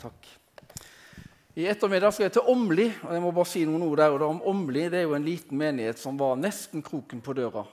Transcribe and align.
Takk. 0.00 0.28
I 1.60 1.66
ettermiddag 1.68 2.14
skal 2.14 2.24
jeg 2.24 2.32
til 2.38 2.48
Åmli. 2.48 2.86
og 3.04 3.10
jeg 3.12 3.20
må 3.20 3.32
bare 3.36 3.50
si 3.50 3.66
noen 3.68 3.82
ord 3.84 3.98
der 4.00 4.14
og 4.14 4.22
da 4.22 4.30
om 4.32 4.40
Åmli. 4.48 4.86
Det 4.88 5.02
er 5.02 5.04
jo 5.04 5.16
en 5.18 5.26
liten 5.26 5.58
menighet 5.60 6.00
som 6.00 6.16
var 6.16 6.38
nesten 6.40 6.80
kroken 6.82 7.20
på 7.20 7.34
døra. 7.36 7.66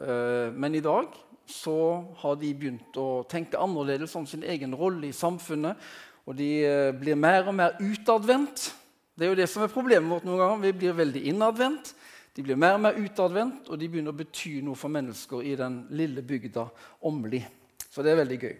Eh, 0.00 0.48
men 0.54 0.74
i 0.74 0.80
dag 0.80 1.12
så 1.44 1.76
har 2.22 2.40
de 2.40 2.54
begynt 2.56 2.96
å 2.96 3.26
tenke 3.28 3.60
annerledes 3.60 4.16
om 4.16 4.24
sin 4.26 4.46
egen 4.48 4.72
rolle 4.72 5.10
i 5.10 5.12
samfunnet. 5.12 5.76
Og 6.24 6.38
de 6.40 6.48
eh, 6.64 6.94
blir 6.96 7.20
mer 7.20 7.44
og 7.52 7.58
mer 7.60 7.76
utadvendt. 7.84 8.70
Det 9.12 9.26
er 9.26 9.34
jo 9.34 9.40
det 9.42 9.50
som 9.52 9.66
er 9.66 9.76
problemet 9.76 10.08
vårt 10.08 10.24
noen 10.24 10.40
ganger. 10.40 10.64
Vi 10.64 10.76
blir 10.80 11.00
veldig 11.04 11.28
innadvendt. 11.34 11.94
De 12.34 12.42
blir 12.42 12.56
mer 12.56 12.78
og 12.78 12.86
mer 12.88 12.96
utadvendt, 12.98 13.68
og 13.68 13.78
de 13.78 13.86
begynner 13.92 14.10
å 14.14 14.18
bety 14.24 14.56
noe 14.64 14.78
for 14.78 14.90
mennesker 14.90 15.44
i 15.44 15.52
den 15.60 15.82
lille 15.94 16.24
bygda 16.24 16.64
Åmli. 17.06 17.44
Så 17.92 18.02
det 18.02 18.10
er 18.10 18.24
veldig 18.24 18.38
gøy. 18.40 18.54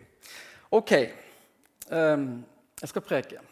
Ok, 0.77 0.93
um, 1.91 2.45
jeg 2.81 2.91
skal 2.91 3.05
preke. 3.05 3.43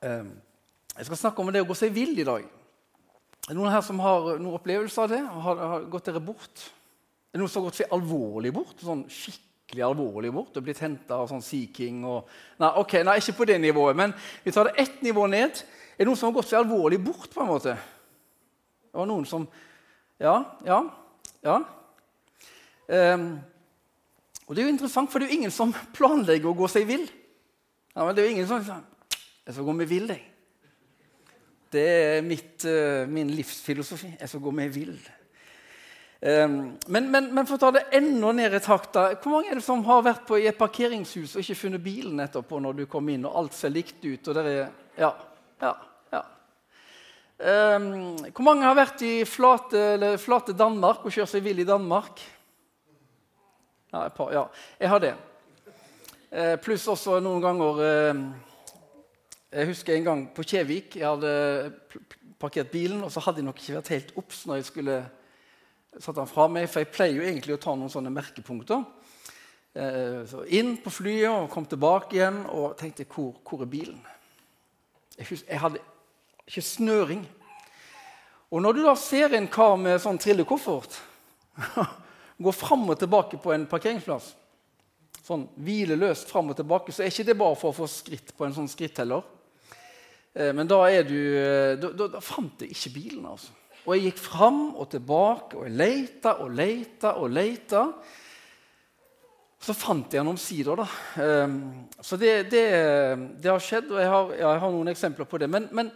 Jeg 0.00 1.06
skal 1.06 1.18
snakke 1.18 1.42
om 1.42 1.52
det 1.52 1.62
å 1.62 1.68
gå 1.68 1.76
seg 1.78 1.92
vill 1.94 2.18
i 2.18 2.26
dag. 2.26 2.44
Er 3.50 3.52
det 3.52 3.58
noen 3.58 3.72
her 3.72 3.82
som 3.84 4.00
har 4.02 4.36
noen 4.38 4.56
opplevelser 4.56 5.04
av 5.04 5.12
det? 5.12 5.20
Har, 5.44 5.60
har 5.72 5.86
gått 5.92 6.08
dere 6.10 6.22
bort? 6.22 6.64
Er 7.30 7.38
det 7.38 7.42
noen 7.42 7.50
som 7.52 7.62
har 7.62 7.70
gått 7.70 7.80
seg 7.80 7.94
alvorlig 7.94 8.52
bort? 8.54 8.76
Sånn 8.82 9.04
skikkelig 9.10 9.84
alvorlig 9.86 10.32
bort 10.34 10.56
og 10.58 10.66
blitt 10.66 10.82
henta 10.82 11.20
av 11.20 11.28
sånn 11.30 11.44
Sea 11.44 11.68
King 11.74 12.04
og 12.08 12.30
nei, 12.60 12.70
ok, 12.82 12.94
nei, 13.06 13.16
ikke 13.22 13.36
på 13.38 13.48
det 13.50 13.56
nivået, 13.62 13.98
men 13.98 14.14
vi 14.44 14.54
tar 14.54 14.70
det 14.70 14.82
ett 14.82 15.02
nivå 15.06 15.28
ned. 15.30 15.62
Er 15.94 16.02
det 16.02 16.08
noen 16.08 16.18
som 16.20 16.30
har 16.30 16.36
gått 16.38 16.50
seg 16.50 16.60
alvorlig 16.60 17.00
bort? 17.02 17.28
på 17.32 17.44
en 17.44 17.50
måte? 17.52 17.76
Det 18.90 18.98
var 18.98 19.10
noen 19.10 19.28
som 19.28 19.46
Ja, 20.20 20.36
ja, 20.66 20.82
ja. 21.46 21.60
Um, 22.90 23.28
og 24.50 24.56
Det 24.56 24.64
er 24.64 24.66
jo 24.66 24.72
interessant, 24.74 25.06
for 25.06 25.22
det 25.22 25.28
er 25.28 25.30
jo 25.30 25.38
ingen 25.38 25.52
som 25.54 25.70
planlegger 25.94 26.50
å 26.50 26.56
gå 26.58 26.66
seg 26.66 26.88
vill. 26.88 27.04
Ja, 27.94 28.02
men 28.02 28.16
det 28.16 28.24
er 28.24 28.26
jo 28.26 28.32
ingen 28.34 28.48
som 28.50 28.64
sier 28.64 28.82
'Jeg 29.46 29.54
skal 29.54 29.64
gå 29.64 29.72
med 29.72 29.86
vill', 29.86 30.08
jeg. 30.08 30.24
Det 31.70 31.86
er 31.86 32.22
mitt, 32.22 32.64
uh, 32.64 33.06
min 33.06 33.30
livsfilosofi. 33.30 34.16
Jeg 34.20 34.28
skal 34.28 34.40
gå 34.40 34.50
med 34.50 34.68
vill. 34.68 34.98
Um, 36.20 36.78
men, 36.88 37.10
men, 37.10 37.34
men, 37.34 37.46
for 37.46 37.54
å 37.54 37.58
ta 37.58 37.70
det 37.70 37.86
enda 37.92 38.32
ned 38.32 38.52
i 38.52 38.58
takt 38.60 38.92
da, 38.92 39.14
Hvor 39.14 39.30
mange 39.30 39.50
er 39.50 39.54
det 39.54 39.64
som 39.64 39.84
har 39.84 40.02
vært 40.02 40.26
på 40.26 40.36
i 40.36 40.46
et 40.46 40.58
parkeringshus 40.58 41.36
og 41.36 41.40
ikke 41.40 41.54
funnet 41.54 41.82
bilen 41.82 42.20
etterpå 42.20 42.60
når 42.60 42.72
du 42.76 42.86
kom 42.86 43.08
inn, 43.08 43.24
og 43.24 43.36
alt 43.36 43.54
ser 43.54 43.70
likt 43.70 44.04
ut? 44.04 44.28
og 44.28 44.34
dere, 44.34 44.68
ja, 44.98 45.14
ja. 45.62 45.74
Um, 47.40 48.18
hvor 48.36 48.44
mange 48.44 48.66
har 48.68 48.76
vært 48.76 49.00
i 49.00 49.24
flate, 49.24 50.18
flate, 50.20 50.52
Danmark 50.52 51.06
og 51.06 51.14
kjørt 51.14 51.30
seg 51.30 51.46
vill 51.46 51.62
i 51.62 51.64
Danmark? 51.64 52.20
Ja, 53.90 54.04
et 54.06 54.14
par, 54.14 54.30
ja. 54.30 54.44
Jeg 54.78 54.88
har 54.88 55.00
det. 55.02 55.14
Eh, 56.30 56.54
pluss 56.62 56.86
også 56.86 57.16
noen 57.18 57.42
ganger 57.42 57.80
eh, 57.82 58.18
Jeg 59.50 59.66
husker 59.72 59.96
en 59.96 60.04
gang 60.06 60.20
på 60.34 60.44
Kjevik. 60.46 60.94
Jeg 60.94 61.08
hadde 61.08 61.72
parkert 62.38 62.70
bilen, 62.70 63.02
og 63.02 63.10
så 63.10 63.22
hadde 63.24 63.42
jeg 63.42 63.48
nok 63.48 63.58
ikke 63.58 63.80
vært 63.80 63.90
helt 63.90 64.12
obs 64.20 64.44
når 64.46 64.60
jeg 64.60 64.68
skulle 64.68 64.98
satt 65.98 66.14
den 66.14 66.30
fra 66.30 66.46
meg, 66.46 66.68
for 66.70 66.84
jeg 66.84 66.92
pleier 66.94 67.18
jo 67.18 67.26
egentlig 67.26 67.56
å 67.56 67.62
ta 67.64 67.74
noen 67.74 67.90
sånne 67.90 68.12
merkepunkter. 68.14 68.84
Eh, 69.74 70.20
så 70.30 70.44
inn 70.54 70.76
på 70.82 70.92
flyet 70.94 71.26
og 71.32 71.50
kom 71.50 71.66
tilbake 71.66 72.14
igjen 72.14 72.44
og 72.46 72.76
tenkte 72.78 73.08
hvor, 73.10 73.32
hvor 73.42 73.64
er 73.66 73.72
bilen? 73.72 73.98
Jeg, 75.16 75.32
husker, 75.32 75.50
jeg 75.50 75.64
hadde 75.64 75.82
ikke 76.46 76.64
snøring. 76.68 77.26
Og 78.54 78.62
når 78.62 78.78
du 78.78 78.84
da 78.86 78.94
ser 78.98 79.34
en 79.34 79.50
kar 79.50 79.74
med 79.82 79.98
sånn 80.02 80.18
trillekoffert 80.22 80.94
gå 82.40 82.52
fram 82.52 82.88
og 82.88 82.98
tilbake 82.98 83.40
på 83.42 83.52
en 83.54 83.66
parkeringsplass, 83.68 84.32
sånn 85.26 85.44
hvileløst 85.60 86.30
fram 86.30 86.50
og 86.52 86.58
tilbake, 86.58 86.92
så 86.92 87.04
er 87.04 87.12
ikke 87.12 87.28
det 87.28 87.38
bare 87.38 87.58
for 87.60 87.70
å 87.70 87.78
få 87.82 87.88
skritt 87.90 88.32
på 88.36 88.46
en 88.46 88.56
sånn 88.56 88.70
skritteller. 88.70 89.26
Eh, 90.32 90.52
men 90.56 90.68
da, 90.70 90.80
er 90.88 91.04
du, 91.06 91.18
eh, 91.36 91.74
da, 91.80 91.92
da, 91.96 92.08
da 92.16 92.22
fant 92.24 92.64
jeg 92.64 92.72
ikke 92.74 92.94
bilen. 92.96 93.26
altså. 93.32 93.52
Og 93.84 93.94
jeg 93.96 94.10
gikk 94.10 94.22
fram 94.22 94.62
og 94.74 94.90
tilbake, 94.92 95.58
og 95.58 95.68
jeg 95.68 95.76
leita 95.76 96.34
og 96.44 96.56
leita 96.56 97.14
og 97.20 97.30
leita. 97.32 97.84
Så 99.60 99.76
fant 99.76 100.08
jeg 100.08 100.22
den 100.22 100.32
omsider. 100.32 100.80
da. 100.80 100.88
Eh, 101.24 101.58
så 102.00 102.18
det, 102.20 102.34
det, 102.52 102.64
det, 103.36 103.52
har 103.52 103.62
skjedd, 103.64 103.92
og 103.92 104.00
jeg 104.00 104.12
har, 104.14 104.34
ja, 104.38 104.54
jeg 104.54 104.64
har 104.64 104.74
noen 104.76 104.94
eksempler 104.94 105.28
på 105.28 105.42
det. 105.42 105.50
Men, 105.52 105.68
men 105.76 105.92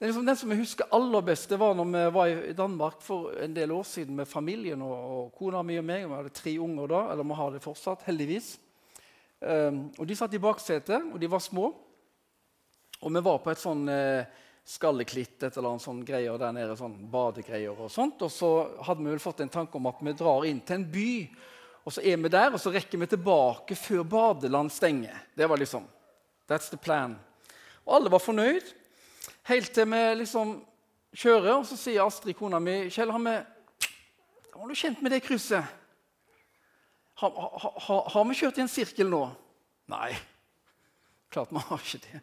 liksom, 0.00 0.26
den, 0.26 0.36
som 0.36 0.52
jeg 0.52 0.60
husker 0.60 0.92
aller 0.94 1.24
best, 1.24 1.48
det 1.48 1.58
var 1.60 1.74
når 1.74 1.88
vi 1.92 2.04
var 2.18 2.32
i 2.50 2.56
Danmark 2.56 3.00
for 3.04 3.32
en 3.42 3.56
del 3.56 3.72
år 3.72 3.84
siden 3.88 4.16
med 4.16 4.28
familien 4.28 4.82
og, 4.84 4.94
og 4.96 5.34
kona 5.38 5.62
mi 5.64 5.78
og 5.80 5.86
meg. 5.88 6.06
Vi 6.06 6.18
hadde 6.18 6.34
tre 6.36 6.56
unger 6.62 6.92
da, 6.92 7.02
eller 7.12 7.28
vi 7.28 7.40
har 7.40 7.54
det 7.54 7.64
fortsatt, 7.64 8.04
heldigvis. 8.08 8.54
Um, 9.40 9.86
og 9.98 10.06
De 10.08 10.16
satt 10.16 10.34
i 10.34 10.42
baksetet, 10.42 11.12
og 11.12 11.20
de 11.20 11.30
var 11.30 11.44
små. 11.44 11.70
Og 13.02 13.12
vi 13.12 13.22
var 13.24 13.42
på 13.44 13.52
et 13.52 13.60
sånn 13.60 13.84
eh, 13.92 14.24
skalleklitt 14.66 15.42
et 15.44 15.56
eller 15.56 15.74
annet 15.74 15.84
sånn 15.84 16.00
greier 16.06 16.38
der 16.40 16.54
nede, 16.56 16.76
sånn 16.78 16.96
badegreier 17.12 17.76
og 17.76 17.90
sånt. 17.92 18.22
Og 18.24 18.32
så 18.32 18.50
hadde 18.86 19.04
vi 19.04 19.12
vel 19.12 19.22
fått 19.22 19.44
en 19.44 19.52
tanke 19.52 19.78
om 19.78 19.90
at 19.90 20.00
vi 20.02 20.14
drar 20.16 20.46
inn 20.48 20.62
til 20.64 20.80
en 20.80 20.88
by. 20.94 21.10
Og 21.86 21.94
så 21.94 22.02
er 22.02 22.16
vi 22.18 22.32
der, 22.32 22.56
og 22.56 22.62
så 22.62 22.72
rekker 22.74 22.98
vi 22.98 23.10
tilbake 23.12 23.76
før 23.78 24.02
badeland 24.10 24.72
stenger. 24.74 25.20
Det 25.36 25.46
var 25.46 25.60
liksom, 25.60 25.84
that's 26.50 26.72
the 26.72 26.80
plan. 26.80 27.14
Og 27.84 28.00
alle 28.00 28.10
var 28.10 28.24
fornøyd. 28.24 28.72
Helt 29.46 29.70
til 29.70 29.86
vi 29.86 29.98
liksom 30.18 30.56
kjører, 31.14 31.52
og 31.60 31.66
så 31.68 31.76
sier 31.78 32.02
Astrid, 32.02 32.34
kona 32.34 32.58
mi, 32.58 32.88
'Kjell, 32.90 33.12
har, 33.14 33.22
vi, 33.22 33.34
har 34.54 34.68
du 34.68 34.74
kjent 34.74 35.02
med 35.02 35.12
det 35.14 35.22
krysset?' 35.22 35.74
Har, 37.16 37.30
har, 37.30 38.08
har, 38.12 38.24
vi 38.28 38.34
kjørt 38.34 38.58
i 38.58 38.60
en 38.60 38.68
sirkel 38.68 39.08
nå? 39.08 39.22
Nei, 39.88 40.10
klart 41.32 41.54
vi 41.54 41.62
har 41.62 41.78
ikke 41.80 42.00
det. 42.02 42.20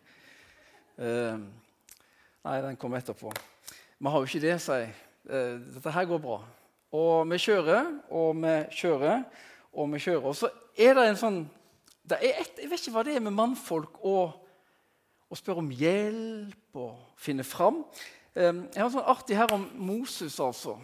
Uh, 1.00 1.40
nei, 2.44 2.60
den 2.62 2.78
kommer 2.78 3.00
etterpå. 3.00 3.32
Vi 3.98 4.12
har 4.12 4.20
jo 4.20 4.30
ikke 4.30 4.44
det, 4.44 4.60
sier 4.62 4.84
jeg. 4.84 4.94
Uh, 5.26 5.64
dette 5.74 5.96
her 5.96 6.06
går 6.06 6.22
bra. 6.22 6.38
Og 6.92 7.26
vi 7.32 7.40
kjører, 7.42 7.90
og 8.12 8.36
vi 8.44 8.54
kjører, 8.84 9.24
og 9.74 9.92
vi 9.96 10.04
kjører. 10.04 10.28
Og 10.30 10.38
så 10.38 10.52
er 10.78 10.94
det 11.00 11.08
en 11.08 11.22
sånn 11.24 11.42
det 12.04 12.20
er 12.20 12.44
et, 12.44 12.58
Jeg 12.60 12.70
vet 12.70 12.84
ikke 12.84 12.98
hva 13.00 13.08
det 13.08 13.16
er 13.16 13.24
med 13.24 13.34
mannfolk 13.34 14.02
og 14.04 14.43
og 15.34 15.40
spør 15.40 15.64
om 15.64 15.72
hjelp 15.74 16.78
og 16.78 16.98
finne 17.18 17.42
fram. 17.42 17.80
Jeg 18.36 18.54
har 18.78 18.86
en 18.86 18.94
sånn 18.94 19.10
artig 19.10 19.38
her 19.38 19.50
om 19.56 19.64
Moses. 19.82 20.36
altså. 20.38 20.76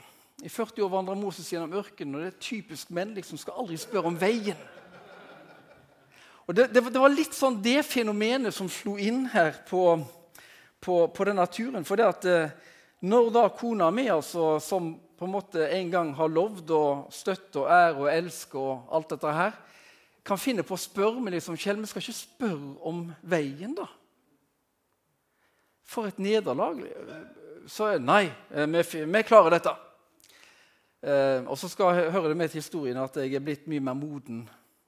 I 0.42 0.50
40 0.50 0.82
år 0.88 0.90
vandrer 0.90 1.20
Moses 1.20 1.52
gjennom 1.54 1.76
ørkenen, 1.78 2.16
og 2.16 2.24
det 2.24 2.32
er 2.32 2.40
typisk 2.42 2.90
menn 2.96 3.12
liksom 3.14 3.38
skal 3.38 3.60
aldri 3.62 3.78
spørre 3.78 4.10
om 4.10 4.18
veien. 4.18 4.58
Og 6.50 6.56
det, 6.58 6.72
det, 6.74 6.82
det 6.82 7.04
var 7.04 7.14
litt 7.14 7.38
sånn 7.38 7.60
det 7.62 7.84
fenomenet 7.86 8.56
som 8.56 8.72
slo 8.74 8.96
inn 8.98 9.28
her 9.30 9.60
på, 9.70 9.84
på, 10.82 10.96
på 11.14 11.30
den 11.30 11.38
naturen. 11.38 11.86
For 11.86 12.00
det 12.00 12.10
at 12.10 12.26
eh, 12.26 12.56
når 13.06 13.30
da 13.36 13.46
kona 13.54 13.92
mi, 13.94 14.08
altså, 14.10 14.56
som 14.64 14.96
på 15.20 15.30
en 15.30 15.36
måte 15.36 15.70
en 15.76 15.94
gang 15.94 16.16
har 16.18 16.34
lovd 16.34 16.74
og 16.74 17.14
støtte 17.14 17.68
og 17.68 17.70
ære 17.70 18.02
og 18.02 18.10
elske 18.16 18.58
og 18.58 18.90
alt 18.98 19.14
dette 19.14 19.38
her, 19.44 19.62
kan 20.26 20.42
finne 20.42 20.66
på 20.66 20.74
å 20.74 20.82
spørre 20.82 21.22
meg 21.22 21.38
liksom, 21.38 21.60
Kjell, 21.60 21.84
vi 21.84 21.92
skal 21.92 22.02
ikke 22.02 22.18
spørre 22.18 22.76
om 22.90 23.06
veien, 23.22 23.78
da. 23.78 23.86
For 25.90 26.10
et 26.10 26.20
nederlag. 26.22 26.84
Så 27.70 27.96
nei, 28.02 28.28
eh, 28.54 28.68
vi, 28.70 29.04
vi 29.10 29.24
klarer 29.26 29.58
dette. 29.58 29.74
Eh, 31.02 31.42
og 31.48 31.56
så 31.58 31.70
skal 31.72 31.96
jeg 31.96 32.12
høre 32.14 32.30
det 32.30 32.38
med 32.38 32.52
til 32.52 32.62
historien 32.62 33.00
at 33.00 33.16
jeg 33.22 33.34
er 33.34 33.44
blitt 33.44 33.70
mye 33.72 33.84
mer 33.84 33.98
moden 33.98 34.44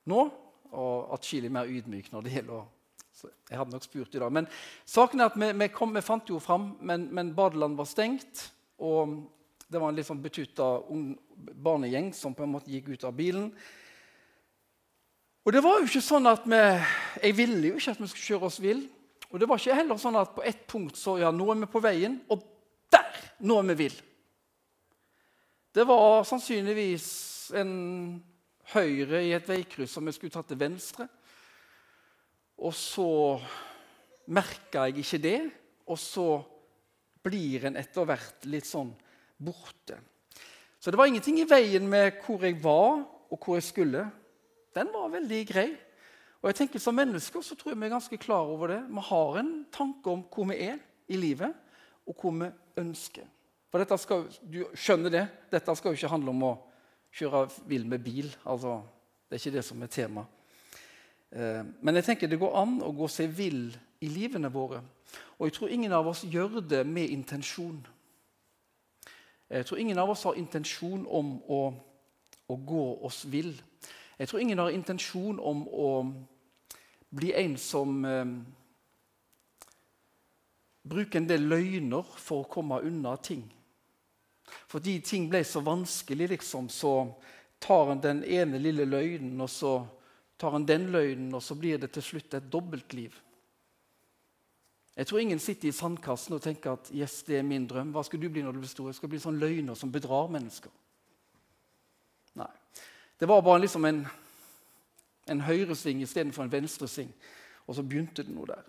nå. 0.09 0.27
Og 0.71 1.11
atskillig 1.17 1.51
mer 1.51 1.67
ydmyk 1.67 2.13
når 2.13 2.23
det 2.25 2.37
gjelder 2.37 2.69
så 3.11 3.27
Jeg 3.49 3.59
hadde 3.59 3.73
nok 3.73 3.83
spurt 3.83 4.15
i 4.15 4.21
dag. 4.21 4.31
Men 4.31 4.47
saken 4.87 5.19
er 5.19 5.31
at 5.31 5.35
vi, 5.35 5.51
vi, 5.59 5.67
kom, 5.73 5.91
vi 5.93 6.05
fant 6.05 6.29
jo 6.31 6.39
fram, 6.39 6.71
men, 6.79 7.09
men 7.11 7.33
badeland 7.35 7.75
var 7.77 7.89
stengt. 7.89 8.45
Og 8.79 9.17
det 9.67 9.81
var 9.81 9.91
en 9.91 9.97
litt 9.99 10.07
sånn 10.07 10.23
betutta 10.23 10.69
barnegjeng 11.65 12.13
som 12.15 12.35
på 12.35 12.45
en 12.45 12.53
måte 12.53 12.71
gikk 12.71 12.93
ut 12.93 13.03
av 13.07 13.17
bilen. 13.17 13.49
Og 15.43 15.53
det 15.53 15.63
var 15.65 15.81
jo 15.81 15.89
ikke 15.89 16.03
sånn 16.05 16.29
at 16.29 16.45
vi, 16.45 16.61
Jeg 17.25 17.35
ville 17.35 17.71
jo 17.71 17.77
ikke 17.79 17.95
at 17.97 18.01
vi 18.01 18.09
skulle 18.13 18.29
kjøre 18.29 18.47
oss 18.47 18.61
vill. 18.63 18.85
Og 19.31 19.39
det 19.39 19.47
var 19.47 19.61
ikke 19.61 19.77
heller 19.79 19.99
sånn 19.99 20.19
at 20.19 20.33
på 20.35 20.43
ett 20.43 20.65
punkt 20.69 20.99
så 20.99 21.15
ja, 21.21 21.31
nå 21.31 21.47
er 21.53 21.61
vi 21.63 21.71
på 21.71 21.81
veien, 21.83 22.19
og 22.31 22.43
der 22.91 23.21
nå 23.47 23.61
er 23.61 23.69
vi 23.71 23.77
vill. 23.85 23.97
Det 25.71 25.85
var 25.87 26.25
sannsynligvis 26.27 27.07
en 27.55 27.73
høyre 28.73 29.21
i 29.23 29.31
et 29.35 29.47
veikryss 29.47 29.95
som 29.95 30.07
vi 30.07 30.13
skulle 30.15 30.33
tatt 30.33 30.49
til 30.51 30.59
venstre. 30.59 31.07
Og 32.61 32.75
så 32.75 33.39
merka 34.31 34.85
jeg 34.89 35.01
ikke 35.01 35.21
det, 35.23 35.39
og 35.87 35.99
så 35.99 36.27
blir 37.23 37.69
en 37.69 37.79
etter 37.79 38.07
hvert 38.07 38.47
litt 38.49 38.67
sånn 38.67 38.91
borte. 39.41 39.97
Så 40.81 40.91
det 40.91 40.99
var 40.99 41.09
ingenting 41.09 41.39
i 41.41 41.47
veien 41.47 41.87
med 41.89 42.19
hvor 42.25 42.43
jeg 42.43 42.57
var, 42.61 43.03
og 43.31 43.39
hvor 43.39 43.57
jeg 43.57 43.67
skulle. 43.69 44.03
Den 44.75 44.91
var 44.93 45.11
veldig 45.13 45.41
grei. 45.47 45.69
Og 46.41 46.49
jeg 46.49 46.55
tenker 46.55 46.79
Som 46.79 46.97
mennesker 46.97 47.41
så 47.45 47.55
tror 47.55 47.71
jeg 47.71 47.79
vi 47.79 47.85
er 47.85 47.93
ganske 47.93 48.17
klar 48.17 48.49
over 48.49 48.67
det. 48.67 48.81
Vi 48.89 49.03
har 49.09 49.37
en 49.39 49.65
tanke 49.71 50.09
om 50.09 50.23
hvor 50.33 50.49
vi 50.49 50.57
er 50.65 50.79
i 51.07 51.17
livet, 51.17 51.53
og 52.07 52.15
hvor 52.21 52.31
vi 52.31 52.49
ønsker. 52.77 53.23
For 53.71 53.79
dette 53.79 53.97
skal, 53.97 54.25
Du 54.41 54.65
skjønner 54.73 55.09
det? 55.09 55.27
Dette 55.51 55.75
skal 55.75 55.91
jo 55.91 55.99
ikke 55.99 56.11
handle 56.11 56.33
om 56.33 56.43
å 56.43 56.53
kjøre 57.13 57.47
vill 57.67 57.85
med 57.87 58.03
bil. 58.03 58.31
Altså, 58.45 58.81
det 59.29 59.37
er 59.37 59.43
ikke 59.43 59.57
det 59.57 59.65
som 59.65 59.81
er 59.81 59.87
tema. 59.91 60.25
Eh, 61.31 61.63
men 61.81 61.95
jeg 61.95 62.03
tenker 62.03 62.27
det 62.27 62.39
går 62.39 62.57
an 62.57 62.81
å 62.83 62.91
gå 62.95 63.07
seg 63.07 63.31
vill 63.35 63.69
i 64.01 64.09
livene 64.09 64.51
våre. 64.51 64.81
Og 65.37 65.47
jeg 65.47 65.53
tror 65.55 65.69
ingen 65.69 65.93
av 65.93 66.07
oss 66.07 66.23
gjør 66.23 66.59
det 66.61 66.85
med 66.87 67.09
intensjon. 67.09 67.79
Jeg 69.51 69.65
tror 69.67 69.79
ingen 69.79 69.99
av 69.99 70.09
oss 70.09 70.23
har 70.23 70.39
intensjon 70.39 71.05
om 71.07 71.33
å, 71.51 71.61
å 72.47 72.55
gå 72.55 72.83
oss 73.07 73.25
vill. 73.27 73.53
Jeg 74.17 74.27
tror 74.29 74.39
ingen 74.39 74.59
har 74.59 74.73
intensjon 74.73 75.39
om 75.39 75.63
å 75.67 75.91
bli 77.09 77.31
en 77.35 77.57
som 77.57 78.05
eh, 78.05 78.35
bruker 80.83 81.19
en 81.19 81.29
del 81.29 81.47
løgner 81.47 82.13
for 82.17 82.43
å 82.43 82.51
komme 82.51 82.81
unna 82.87 83.15
ting. 83.17 83.43
Fordi 84.71 84.99
ting 85.05 85.29
ble 85.31 85.43
så 85.47 85.61
vanskelig, 85.63 86.29
liksom, 86.35 86.69
så 86.69 86.93
tar 87.61 87.91
en 87.91 88.03
den 88.03 88.23
ene 88.23 88.59
lille 88.59 88.85
løgnen, 88.85 89.41
og 89.41 89.49
så 89.49 89.73
tar 90.41 90.55
en 90.57 90.65
den 90.67 90.89
løgnen, 90.91 91.33
og 91.35 91.43
så 91.43 91.55
blir 91.55 91.79
det 91.81 91.91
til 91.95 92.03
slutt 92.03 92.33
et 92.33 92.49
dobbeltliv. 92.51 93.15
Jeg 94.97 95.07
tror 95.07 95.19
ingen 95.19 95.39
sitter 95.39 95.69
i 95.69 95.75
sandkassen 95.75 96.35
og 96.35 96.41
tenker 96.43 96.75
at 96.75 96.89
yes, 96.93 97.21
det 97.23 97.37
er 97.39 97.45
min 97.47 97.67
drøm. 97.67 97.93
Hva 97.95 98.03
skal 98.03 98.19
du 98.19 98.27
bli 98.29 98.43
når 98.43 98.57
du 98.57 98.59
blir 98.59 98.71
stor? 98.71 98.89
Jeg 98.89 98.99
skal 98.99 99.11
bli 99.13 99.21
sånn 99.23 99.39
løgner 99.39 99.77
som 99.79 99.91
bedrar 99.91 100.27
mennesker. 100.33 100.73
Nei. 102.41 102.49
Det 103.21 103.27
var 103.29 103.43
bare 103.45 103.61
liksom 103.61 103.85
en, 103.85 103.99
en 105.29 105.41
høyresving 105.45 105.99
istedenfor 106.01 106.47
en 106.47 106.51
venstresving. 106.51 107.11
Og 107.69 107.75
så 107.77 107.83
begynte 107.85 108.23
det 108.25 108.33
noe 108.33 108.47
der. 108.49 108.63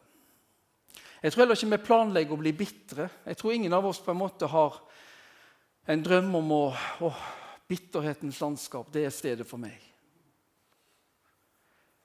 Jeg 1.23 1.33
tror 1.33 1.41
heller 1.47 1.57
ikke 1.57 1.71
vi 1.71 1.79
planlegger 1.87 2.37
å 2.37 2.41
bli 2.43 2.53
bitre. 2.53 3.07
Jeg 3.25 3.39
tror 3.41 3.55
ingen 3.55 3.73
av 3.73 3.89
oss 3.89 4.03
på 4.05 4.13
en 4.13 4.21
måte 4.21 4.51
har 4.53 4.77
en 5.89 6.03
drøm 6.05 6.29
om 6.43 6.53
å, 6.53 6.67
å 7.01 7.13
Bitterhetens 7.73 8.43
landskap, 8.45 8.91
det 8.93 9.07
er 9.07 9.15
stedet 9.15 9.49
for 9.49 9.63
meg. 9.63 9.81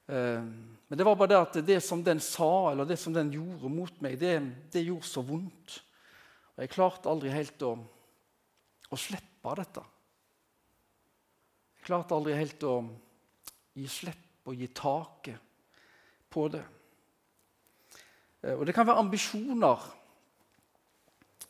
Eh, 0.08 0.48
men 0.88 1.02
det 1.02 1.04
var 1.04 1.20
bare 1.20 1.34
det 1.34 1.42
at 1.42 1.60
det 1.68 1.82
som 1.84 2.00
den 2.00 2.24
sa, 2.24 2.72
eller 2.72 2.88
det 2.88 2.96
som 3.02 3.12
den 3.12 3.34
gjorde 3.36 3.74
mot 3.76 4.00
meg, 4.00 4.16
det, 4.22 4.38
det 4.72 4.88
gjorde 4.88 5.12
så 5.12 5.26
vondt. 5.28 5.82
Og 6.56 6.64
jeg 6.64 6.72
klarte 6.78 7.12
aldri 7.12 7.36
helt 7.36 7.68
å, 7.68 7.76
å 8.88 9.04
slippe 9.04 9.60
dette. 9.60 9.84
Klarte 11.88 12.18
aldri 12.18 12.34
helt 12.36 12.64
å 12.68 12.82
gi 13.78 13.86
slipp 13.88 14.50
og 14.50 14.60
gi 14.60 14.68
taket 14.76 15.40
på 16.28 16.50
det. 16.52 16.64
Eh, 18.44 18.58
og 18.58 18.66
det 18.68 18.76
kan 18.76 18.90
være 18.90 19.06
ambisjoner. 19.06 19.86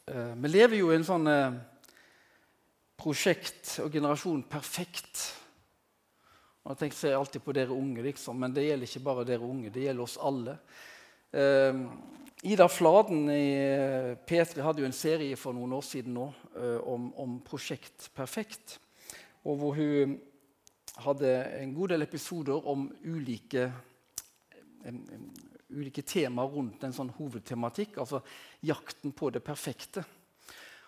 Eh, 0.06 0.36
vi 0.38 0.51
lever 0.51 0.78
jo 0.78 0.92
i 0.92 1.00
en 1.00 1.07
sånn 1.07 1.31
prosjekt 3.01 3.80
og 3.81 3.89
generasjon 3.98 4.45
perfekt. 4.45 5.25
Og 6.62 6.75
jeg 6.75 6.84
tenker 6.84 7.10
jeg 7.10 7.18
alltid 7.18 7.42
på 7.42 7.57
dere 7.57 7.74
unge, 7.74 8.06
liksom, 8.06 8.38
men 8.38 8.54
det 8.54 8.68
gjelder 8.68 8.92
ikke 8.92 9.06
bare 9.10 9.25
dere 9.25 9.50
unge. 9.50 9.74
Det 9.74 9.88
gjelder 9.88 10.06
oss 10.06 10.22
alle. 10.22 10.60
Ida 12.45 12.68
Fladen 12.69 13.30
i 13.34 13.45
eh, 13.57 14.18
P3 14.22 14.62
hadde 14.62 14.86
jo 14.86 14.89
en 14.89 15.01
serie 15.01 15.38
for 15.39 15.57
noen 15.57 15.74
år 15.80 15.86
siden 15.86 16.13
nå, 16.13 16.28
om, 16.86 17.10
om, 17.18 17.39
Prosjekt 17.42 18.12
perfekt. 18.13 18.78
Og 19.47 19.55
hvor 19.61 19.77
hun 19.77 20.17
hadde 21.05 21.31
en 21.61 21.73
god 21.75 21.94
del 21.94 22.03
episoder 22.03 22.67
om 22.67 22.88
ulike, 23.05 23.69
um, 24.88 25.01
um, 25.13 25.27
ulike 25.69 26.01
temaer 26.01 26.51
rundt 26.51 26.83
en 26.83 26.95
sånn 26.95 27.11
hovedtematikk, 27.15 27.99
altså 28.01 28.21
jakten 28.65 29.13
på 29.15 29.29
det 29.31 29.44
perfekte. 29.45 30.03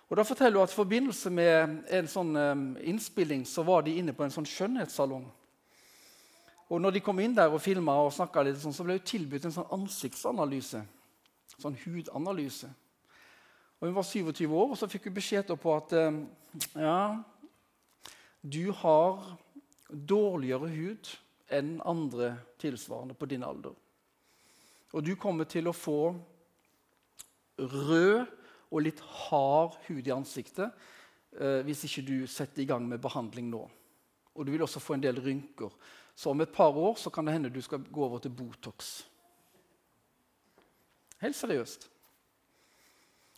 Og 0.10 0.18
da 0.18 0.26
forteller 0.26 0.58
hun 0.58 0.66
at 0.66 0.74
I 0.74 0.80
forbindelse 0.80 1.32
med 1.32 1.76
en 2.00 2.10
sånn 2.10 2.36
um, 2.36 2.70
innspilling 2.82 3.46
så 3.48 3.64
var 3.64 3.86
de 3.86 3.96
inne 4.02 4.16
på 4.18 4.26
en 4.26 4.34
sånn 4.34 4.48
skjønnhetssalong. 4.50 5.28
Og 6.70 6.82
når 6.82 6.98
de 6.98 7.02
kom 7.06 7.20
inn 7.22 7.36
der 7.38 7.54
og 7.54 7.62
filma, 7.62 7.96
og 7.98 8.12
litt, 8.46 8.60
sånn, 8.62 8.76
så 8.76 8.86
ble 8.86 9.00
hun 9.00 9.06
tilbudt 9.06 9.46
en 9.46 9.56
sånn 9.56 9.72
ansiktsanalyse. 9.74 10.84
Sånn 11.56 11.78
hudanalyse. 11.86 12.70
Og 13.80 13.88
Hun 13.88 13.96
var 13.96 14.06
27 14.06 14.44
år, 14.46 14.68
og 14.70 14.78
så 14.78 14.90
fikk 14.92 15.08
hun 15.08 15.16
beskjed 15.16 15.54
på 15.58 15.76
at 15.76 15.94
um, 15.98 16.24
ja, 16.76 17.00
du 18.42 18.72
har 18.72 19.24
dårligere 19.90 20.70
hud 20.72 21.10
enn 21.50 21.78
andre 21.82 22.34
tilsvarende 22.62 23.18
på 23.18 23.28
din 23.30 23.44
alder. 23.44 23.74
Og 24.94 25.06
du 25.06 25.16
kommer 25.20 25.50
til 25.50 25.70
å 25.70 25.76
få 25.76 26.14
rød 27.60 28.26
og 28.70 28.84
litt 28.86 29.02
hard 29.30 29.76
hud 29.88 30.08
i 30.08 30.14
ansiktet 30.14 30.70
eh, 31.36 31.62
hvis 31.66 31.84
ikke 31.88 32.06
du 32.06 32.16
setter 32.30 32.64
i 32.64 32.70
gang 32.70 32.86
med 32.88 33.02
behandling 33.02 33.50
nå. 33.52 33.64
Og 34.36 34.46
du 34.46 34.54
vil 34.54 34.64
også 34.64 34.82
få 34.82 34.96
en 34.96 35.04
del 35.04 35.20
rynker. 35.22 35.74
Så 36.16 36.32
om 36.32 36.42
et 36.42 36.54
par 36.54 36.76
år 36.78 36.98
så 37.02 37.12
kan 37.14 37.26
det 37.26 37.36
hende 37.36 37.52
du 37.54 37.62
skal 37.66 37.84
gå 37.84 38.06
over 38.06 38.22
til 38.24 38.34
Botox. 38.36 38.92
Helt 41.20 41.36
seriøst. 41.36 41.90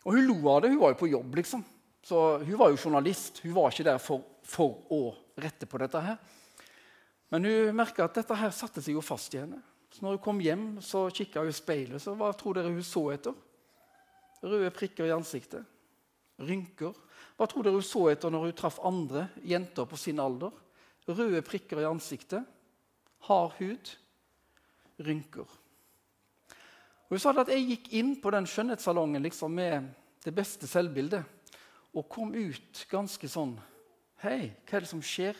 Og 0.05 0.15
hun 0.15 0.27
lo 0.27 0.37
av 0.49 0.63
det. 0.63 0.71
Hun 0.73 0.81
var 0.81 0.93
jo 0.93 0.99
på 1.01 1.09
jobb, 1.11 1.35
liksom. 1.37 1.63
Så 2.03 2.37
Hun 2.41 2.57
var 2.57 2.69
jo 2.69 2.77
journalist. 2.83 3.41
Hun 3.43 3.55
var 3.55 3.69
ikke 3.69 3.85
der 3.85 3.97
for, 4.01 4.23
for 4.43 4.85
å 4.91 5.01
rette 5.41 5.67
på 5.69 5.79
dette. 5.81 5.99
her. 5.99 6.17
Men 7.31 7.45
hun 7.45 7.75
merka 7.75 8.05
at 8.05 8.17
dette 8.19 8.35
her 8.35 8.51
satte 8.51 8.81
seg 8.83 8.97
jo 8.97 9.03
fast 9.05 9.33
i 9.35 9.39
henne. 9.39 9.61
Så 9.91 10.03
når 10.03 10.17
hun 10.17 10.23
kom 10.23 10.41
hjem, 10.43 10.65
så 10.83 11.09
kikka 11.11 11.43
hun 11.43 11.51
i 11.51 11.55
speilet. 11.55 12.01
Så 12.01 12.15
hva 12.15 12.31
tror 12.35 12.57
dere 12.57 12.71
hun 12.71 12.83
så 12.83 13.05
etter? 13.13 13.35
Røde 14.41 14.71
prikker 14.73 15.07
i 15.07 15.15
ansiktet. 15.15 15.63
Rynker. 16.41 16.95
Hva 17.37 17.47
tror 17.47 17.65
dere 17.65 17.79
hun 17.79 17.85
så 17.85 18.07
etter 18.11 18.31
når 18.31 18.49
hun 18.49 18.57
traff 18.57 18.79
andre 18.87 19.27
jenter 19.47 19.87
på 19.87 19.99
sin 19.99 20.19
alder? 20.19 20.51
Røde 21.07 21.43
prikker 21.45 21.81
i 21.81 21.87
ansiktet. 21.89 22.43
Hard 23.27 23.57
hud. 23.59 23.95
Rynker. 25.01 25.57
Og 27.11 27.17
Hun 27.17 27.19
sa 27.19 27.33
at 27.35 27.51
jeg 27.51 27.67
gikk 27.67 27.91
inn 27.99 28.13
på 28.23 28.31
den 28.31 28.47
skjønnhetssalongen 28.47 29.23
liksom, 29.23 29.51
med 29.51 29.89
det 30.23 30.31
beste 30.35 30.67
selvbildet 30.69 31.23
og 31.91 32.07
kom 32.07 32.31
ut 32.31 32.85
ganske 32.87 33.27
sånn 33.27 33.57
Hei, 34.21 34.51
hva 34.69 34.77
er 34.77 34.83
det 34.83 34.91
som 34.91 35.01
skjer? 35.01 35.37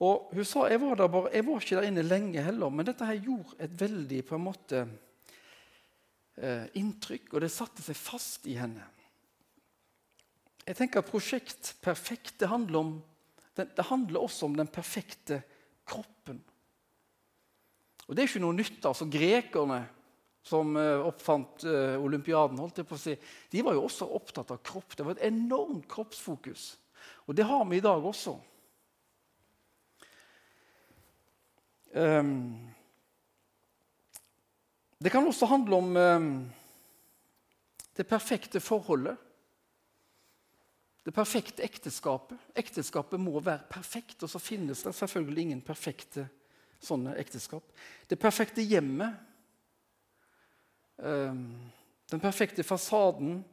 Og 0.00 0.30
Hun 0.32 0.46
sa 0.48 0.64
jeg 0.70 0.80
var, 0.80 0.96
der 0.96 1.10
bare, 1.12 1.32
jeg 1.34 1.44
var 1.44 1.60
ikke 1.60 1.76
der 1.76 1.88
inne 1.90 2.04
lenge 2.06 2.44
heller, 2.46 2.72
men 2.72 2.86
dette 2.88 3.04
her 3.04 3.20
gjorde 3.20 3.58
et 3.60 3.74
veldig 3.76 4.20
på 4.24 4.38
en 4.38 4.46
måte 4.46 4.80
eh, 6.40 6.64
inntrykk, 6.80 7.34
og 7.34 7.44
det 7.44 7.52
satte 7.52 7.84
seg 7.84 7.98
fast 8.00 8.48
i 8.48 8.56
henne. 8.56 8.86
Jeg 10.64 10.78
tenker 10.78 11.02
at 11.02 11.10
Prosjekt 11.12 11.74
perfekt 11.84 12.38
det 12.40 12.48
handler, 12.48 12.80
om, 12.80 12.96
det, 13.58 13.68
handler 13.90 14.24
også 14.24 14.48
om 14.48 14.56
den 14.56 14.72
perfekte 14.72 15.42
kroppen. 15.84 16.40
Og 18.08 18.16
Det 18.16 18.22
er 18.22 18.30
ikke 18.30 18.46
noe 18.46 18.56
nytt. 18.56 18.80
altså 18.86 19.08
Grekerne 19.12 19.82
som 20.46 20.72
uh, 20.72 21.04
oppfant 21.04 21.66
uh, 21.68 22.00
olympiaden, 22.00 22.58
holdt 22.58 22.80
jeg 22.80 22.88
på 22.88 22.96
å 22.96 23.00
si, 23.00 23.12
de 23.52 23.64
var 23.66 23.76
jo 23.76 23.84
også 23.84 24.08
opptatt 24.16 24.54
av 24.54 24.62
kropp. 24.64 24.96
Det 24.96 25.04
var 25.04 25.18
et 25.18 25.28
enormt 25.28 25.84
kroppsfokus. 25.90 26.72
Og 27.30 27.36
det 27.38 27.46
har 27.46 27.62
vi 27.70 27.78
i 27.78 27.82
dag 27.84 28.06
også. 28.10 28.32
Um, 31.94 32.72
det 34.98 35.12
kan 35.14 35.26
også 35.26 35.46
handle 35.46 35.76
om 35.78 35.96
eh, 35.96 36.26
det 37.96 38.08
perfekte 38.10 38.60
forholdet. 38.60 39.14
Det 41.06 41.14
perfekte 41.14 41.62
ekteskapet. 41.62 42.50
Ekteskapet 42.58 43.22
må 43.22 43.38
være 43.40 43.62
perfekt, 43.70 44.22
og 44.22 44.30
så 44.30 44.42
finnes 44.42 44.82
det 44.82 44.94
selvfølgelig 44.98 45.42
ingen 45.46 45.62
perfekte 45.62 46.26
sånne 46.82 47.14
ekteskap. 47.22 47.62
Det 48.10 48.18
perfekte 48.18 48.66
hjemmet. 48.66 49.14
Eh, 50.98 51.34
den 52.10 52.20
perfekte 52.20 52.66
fasaden. 52.66 53.44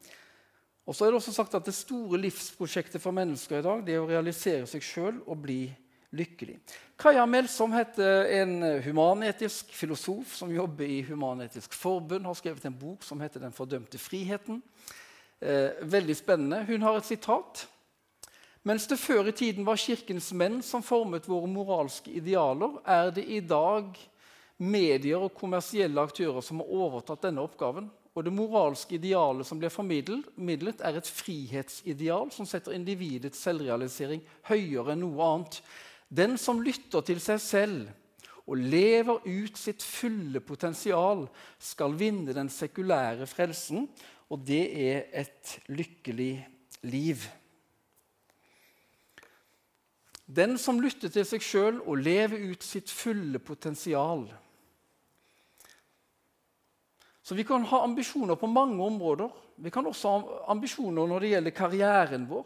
Og 0.88 0.96
så 0.96 1.06
er 1.06 1.12
det 1.12 1.20
også 1.20 1.34
sagt 1.36 1.56
at 1.58 1.66
Det 1.68 1.76
store 1.76 2.20
livsprosjektet 2.22 3.04
for 3.04 3.16
mennesker 3.16 3.60
i 3.60 3.66
dag 3.66 3.84
det 3.86 3.98
er 3.98 4.04
å 4.04 4.10
realisere 4.10 4.68
seg 4.70 4.86
sjøl 4.86 5.20
og 5.28 5.42
bli 5.44 5.66
lykkelig. 6.16 6.56
Kaja 6.98 7.26
Melsom 7.28 7.74
heter 7.76 8.30
en 8.40 8.62
humanetisk 8.86 9.74
filosof 9.76 10.38
som 10.40 10.54
jobber 10.54 10.88
i 10.88 11.02
Human-Etisk 11.04 11.76
Forbund. 11.76 12.26
har 12.26 12.34
skrevet 12.40 12.66
en 12.66 12.80
bok 12.80 13.04
som 13.04 13.20
heter 13.20 13.40
'Den 13.40 13.52
fordømte 13.52 13.98
friheten'. 13.98 14.62
Eh, 15.42 15.70
veldig 15.82 16.16
spennende. 16.16 16.66
Hun 16.66 16.82
har 16.82 16.98
et 16.98 17.06
sitat. 17.06 17.68
Mens 18.64 18.88
det 18.88 19.00
før 19.00 19.28
i 19.28 19.32
tiden 19.32 19.66
var 19.66 19.76
Kirkens 19.76 20.34
menn 20.34 20.62
som 20.62 20.84
formet 20.84 21.28
våre 21.28 21.48
moralske 21.48 22.12
idealer, 22.12 22.82
er 22.86 23.12
det 23.12 23.26
i 23.28 23.40
dag 23.40 23.98
medier 24.58 25.18
og 25.18 25.34
kommersielle 25.34 26.02
aktører 26.02 26.42
som 26.42 26.60
har 26.60 26.66
overtatt 26.66 27.22
denne 27.22 27.42
oppgaven. 27.42 27.90
Og 28.18 28.26
det 28.26 28.34
moralske 28.34 28.96
idealet 28.98 29.46
som 29.46 29.60
blir 29.62 29.70
formidlet, 29.70 30.80
er 30.82 30.98
et 30.98 31.10
frihetsideal 31.20 32.32
som 32.34 32.48
setter 32.50 32.74
individets 32.74 33.44
selvrealisering 33.46 34.24
høyere 34.50 34.96
enn 34.96 35.04
noe 35.06 35.28
annet. 35.28 35.60
Den 36.10 36.34
som 36.42 36.64
lytter 36.66 37.06
til 37.06 37.22
seg 37.22 37.44
selv 37.44 38.48
og 38.48 38.58
lever 38.58 39.22
ut 39.22 39.60
sitt 39.60 39.84
fulle 39.86 40.42
potensial, 40.42 41.28
skal 41.60 41.94
vinne 42.00 42.34
den 42.34 42.50
sekulære 42.50 43.28
frelsen, 43.30 43.86
og 44.34 44.42
det 44.48 44.64
er 44.88 45.04
et 45.22 45.54
lykkelig 45.70 46.32
liv. 46.90 47.22
Den 50.26 50.58
som 50.58 50.82
lytter 50.82 51.14
til 51.14 51.28
seg 51.28 51.46
sjøl 51.46 51.84
og 51.84 52.02
lever 52.02 52.50
ut 52.50 52.66
sitt 52.66 52.90
fulle 52.92 53.40
potensial, 53.40 54.26
Så 57.28 57.36
vi 57.36 57.44
kan 57.44 57.66
ha 57.68 57.82
ambisjoner 57.84 58.36
på 58.40 58.48
mange 58.48 58.84
områder. 58.84 59.30
Vi 59.56 59.72
kan 59.72 59.88
også 59.90 60.12
ha 60.14 60.36
ambisjoner 60.54 61.10
når 61.12 61.20
det 61.20 61.32
gjelder 61.34 61.54
karrieren 61.58 62.28
vår, 62.30 62.46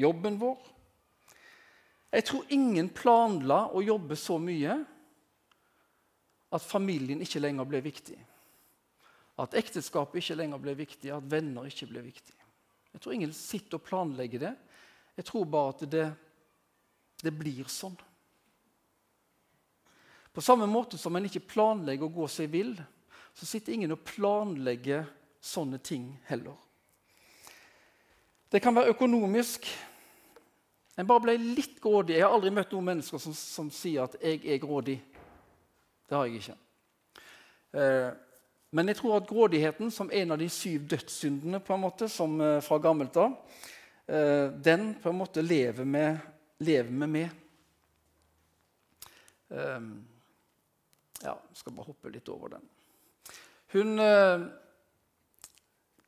jobben 0.00 0.38
vår. 0.40 0.62
Jeg 2.16 2.24
tror 2.24 2.54
ingen 2.56 2.88
planla 2.96 3.66
å 3.76 3.82
jobbe 3.84 4.16
så 4.16 4.38
mye 4.40 4.78
at 6.56 6.64
familien 6.64 7.20
ikke 7.20 7.44
lenger 7.44 7.68
ble 7.68 7.82
viktig. 7.84 8.16
At 9.44 9.58
ekteskapet 9.60 10.22
ikke 10.22 10.38
lenger 10.40 10.64
ble 10.64 10.78
viktig, 10.80 11.12
at 11.12 11.28
venner 11.36 11.68
ikke 11.68 11.90
ble 11.92 12.06
viktig. 12.08 12.32
Jeg 12.96 13.04
tror 13.04 13.18
ingen 13.18 13.36
sitter 13.36 13.76
og 13.76 13.84
planlegger 13.90 14.46
det. 14.46 14.56
Jeg 15.20 15.28
tror 15.28 15.44
bare 15.52 15.76
at 15.76 15.88
det, 15.92 16.08
det 17.20 17.36
blir 17.44 17.68
sånn. 17.68 18.00
På 20.32 20.40
samme 20.40 20.64
måte 20.64 20.96
som 20.96 21.12
en 21.12 21.28
ikke 21.28 21.44
planlegger 21.44 22.08
å 22.08 22.14
gå 22.22 22.32
seg 22.40 22.54
vill, 22.56 22.78
så 23.36 23.46
sitter 23.46 23.74
ingen 23.76 23.92
og 23.92 24.04
planlegger 24.06 25.04
sånne 25.44 25.78
ting 25.84 26.08
heller. 26.30 26.56
Det 28.48 28.62
kan 28.64 28.74
være 28.76 28.94
økonomisk. 28.94 29.66
En 30.96 31.08
bare 31.08 31.26
ble 31.26 31.34
litt 31.36 31.76
grådig. 31.82 32.16
Jeg 32.16 32.24
har 32.24 32.32
aldri 32.32 32.52
møtt 32.56 32.72
noen 32.72 32.88
mennesker 32.92 33.20
som, 33.20 33.34
som 33.36 33.70
sier 33.70 34.06
at 34.06 34.16
'jeg 34.22 34.40
er 34.46 34.62
grådig'. 34.62 35.00
Det 36.08 36.16
har 36.16 36.24
jeg 36.26 36.40
ikke. 36.40 36.56
Eh, 37.76 38.12
men 38.70 38.88
jeg 38.88 38.96
tror 38.96 39.16
at 39.16 39.28
grådigheten, 39.28 39.90
som 39.90 40.10
en 40.12 40.32
av 40.32 40.38
de 40.38 40.48
syv 40.48 40.88
dødssyndene 40.88 41.60
på 41.60 41.74
en 41.74 41.80
måte, 41.80 42.08
som 42.08 42.40
eh, 42.40 42.60
fra 42.60 42.78
gammelt 42.78 43.16
av, 43.16 43.36
eh, 44.06 44.48
den 44.50 44.94
på 45.02 45.10
en 45.10 45.18
måte 45.18 45.42
lever 45.42 45.84
med, 45.84 46.18
lever 46.58 46.90
med 46.90 47.08
meg. 47.08 47.30
Eh, 49.50 49.80
ja, 51.22 51.34
jeg 51.34 51.56
skal 51.60 51.72
bare 51.72 51.86
hoppe 51.92 52.10
litt 52.10 52.28
over 52.28 52.56
den. 52.56 52.68
Hun, 53.76 53.98
eh, 53.98 54.40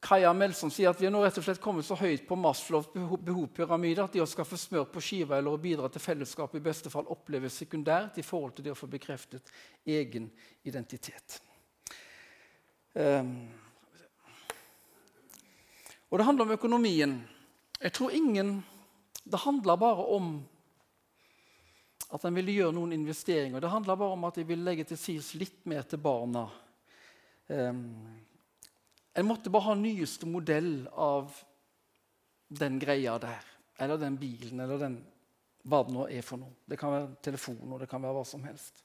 Kaja 0.00 0.32
Melsom 0.32 0.70
sier 0.70 0.88
at 0.88 1.00
vi 1.00 1.08
er 1.08 1.12
nå 1.12 1.20
rett 1.20 1.36
og 1.36 1.44
slett 1.44 1.60
kommet 1.60 1.84
så 1.84 1.96
høyt 1.98 2.22
på 2.24 2.36
Maslows 2.38 2.86
behovpyramide 2.94 4.06
at 4.06 4.14
det 4.14 4.22
å 4.22 4.28
skaffe 4.30 4.56
smør 4.56 4.86
på 4.88 5.02
skiva 5.04 5.36
eller 5.36 5.52
å 5.52 5.60
bidra 5.60 5.90
til 5.92 6.00
fellesskapet 6.00 6.60
i 6.60 6.64
beste 6.64 6.88
fall 6.88 7.10
oppleves 7.12 7.58
sekundært 7.60 8.16
i 8.16 8.24
forhold 8.24 8.54
til 8.56 8.64
det 8.64 8.72
å 8.72 8.78
få 8.78 8.88
bekreftet 8.88 9.50
egen 9.84 10.30
identitet. 10.64 11.40
Um, 12.94 13.34
og 16.08 16.16
det 16.18 16.28
handler 16.30 16.46
om 16.46 16.54
økonomien. 16.56 17.18
Jeg 17.82 17.92
tror 17.92 18.16
ingen 18.16 18.62
Det 19.28 19.38
handler 19.44 19.76
bare 19.76 20.06
om 20.16 20.38
at 22.16 22.24
en 22.24 22.34
ville 22.34 22.54
gjøre 22.54 22.72
noen 22.72 22.94
investeringer. 22.96 23.60
Det 23.60 23.68
handler 23.68 23.98
bare 24.00 24.16
om 24.16 24.24
at 24.24 24.38
de 24.40 24.46
ville 24.48 24.64
legge 24.64 24.86
til 24.88 24.96
side 24.96 25.36
litt 25.36 25.66
mer 25.68 25.82
til 25.84 26.00
barna. 26.00 26.46
Um, 27.48 28.18
en 29.18 29.26
måtte 29.26 29.50
bare 29.50 29.70
ha 29.70 29.74
nyeste 29.74 30.28
modell 30.28 30.88
av 30.92 31.32
den 32.48 32.78
greia 32.78 33.18
der. 33.18 33.46
Eller 33.78 33.98
den 33.98 34.18
bilen, 34.18 34.60
eller 34.60 34.78
den, 34.78 34.98
hva 35.64 35.82
det 35.86 35.94
nå 35.94 36.08
er 36.10 36.22
for 36.26 36.40
noe. 36.40 36.54
Det 36.68 36.78
kan 36.78 36.92
være 36.92 37.08
telefon, 37.22 37.64
og 37.72 37.80
det 37.82 37.88
kan 37.90 38.02
være 38.02 38.16
hva 38.18 38.26
som 38.26 38.44
helst. 38.46 38.84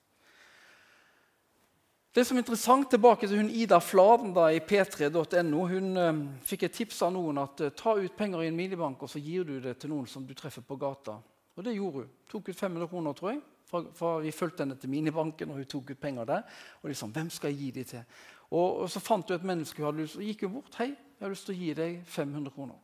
Det 2.13 2.22
som 2.27 2.38
er 2.38 2.43
interessant, 2.43 2.91
Tilbake 2.91 3.25
til 3.25 3.39
hun 3.41 3.50
Ida 3.50 3.79
Fladen 3.82 4.36
da, 4.36 4.51
i 4.53 4.60
p3.no. 4.62 5.63
Hun 5.65 5.98
um, 5.98 6.20
fikk 6.46 6.67
et 6.67 6.75
tips 6.77 7.01
av 7.01 7.15
noen 7.15 7.39
at 7.41 7.63
uh, 7.65 7.72
ta 7.74 7.96
ut 7.98 8.17
penger 8.17 8.43
i 8.43 8.51
en 8.51 8.58
minibank 8.58 9.01
og 9.01 9.10
så 9.10 9.22
gir 9.22 9.48
du 9.48 9.55
det 9.63 9.79
til 9.82 9.89
noen 9.89 10.05
som 10.10 10.27
du 10.27 10.36
treffer 10.38 10.62
på 10.62 10.77
gata. 10.77 11.15
Og 11.58 11.65
det 11.65 11.74
gjorde 11.74 12.03
hun. 12.03 12.12
Tok 12.29 12.51
ut 12.51 12.60
500 12.60 12.91
kroner, 12.91 13.17
tror 13.17 13.32
jeg. 13.34 13.41
For, 13.65 13.89
for 13.98 14.22
vi 14.22 14.29
fulgte 14.36 14.62
henne 14.62 14.77
til 14.77 14.93
minibanken, 14.93 15.50
og 15.50 15.58
hun 15.58 15.65
tok 15.65 15.89
ut 15.89 16.01
penger 16.01 16.29
der. 16.29 16.46
Og 16.84 16.91
liksom, 16.91 17.10
hvem 17.15 17.34
skal 17.34 17.50
jeg 17.50 17.60
gi 17.63 17.72
de 17.79 17.88
til? 17.96 18.05
Og, 18.54 18.84
og 18.84 18.90
så 18.90 19.02
fant 19.02 19.30
hun 19.30 19.40
et 19.40 19.46
menneske 19.50 19.82
hun 19.82 19.90
hadde 19.90 20.04
lyst 20.04 20.20
og 20.20 20.26
gikk 20.28 20.46
hun 20.46 20.58
bort. 20.60 20.76
'Hei, 20.78 20.94
jeg 20.94 21.26
har 21.26 21.34
lyst 21.34 21.48
til 21.50 21.56
å 21.56 21.60
gi 21.60 21.74
deg 21.78 22.02
500 22.06 22.54
kroner.' 22.54 22.82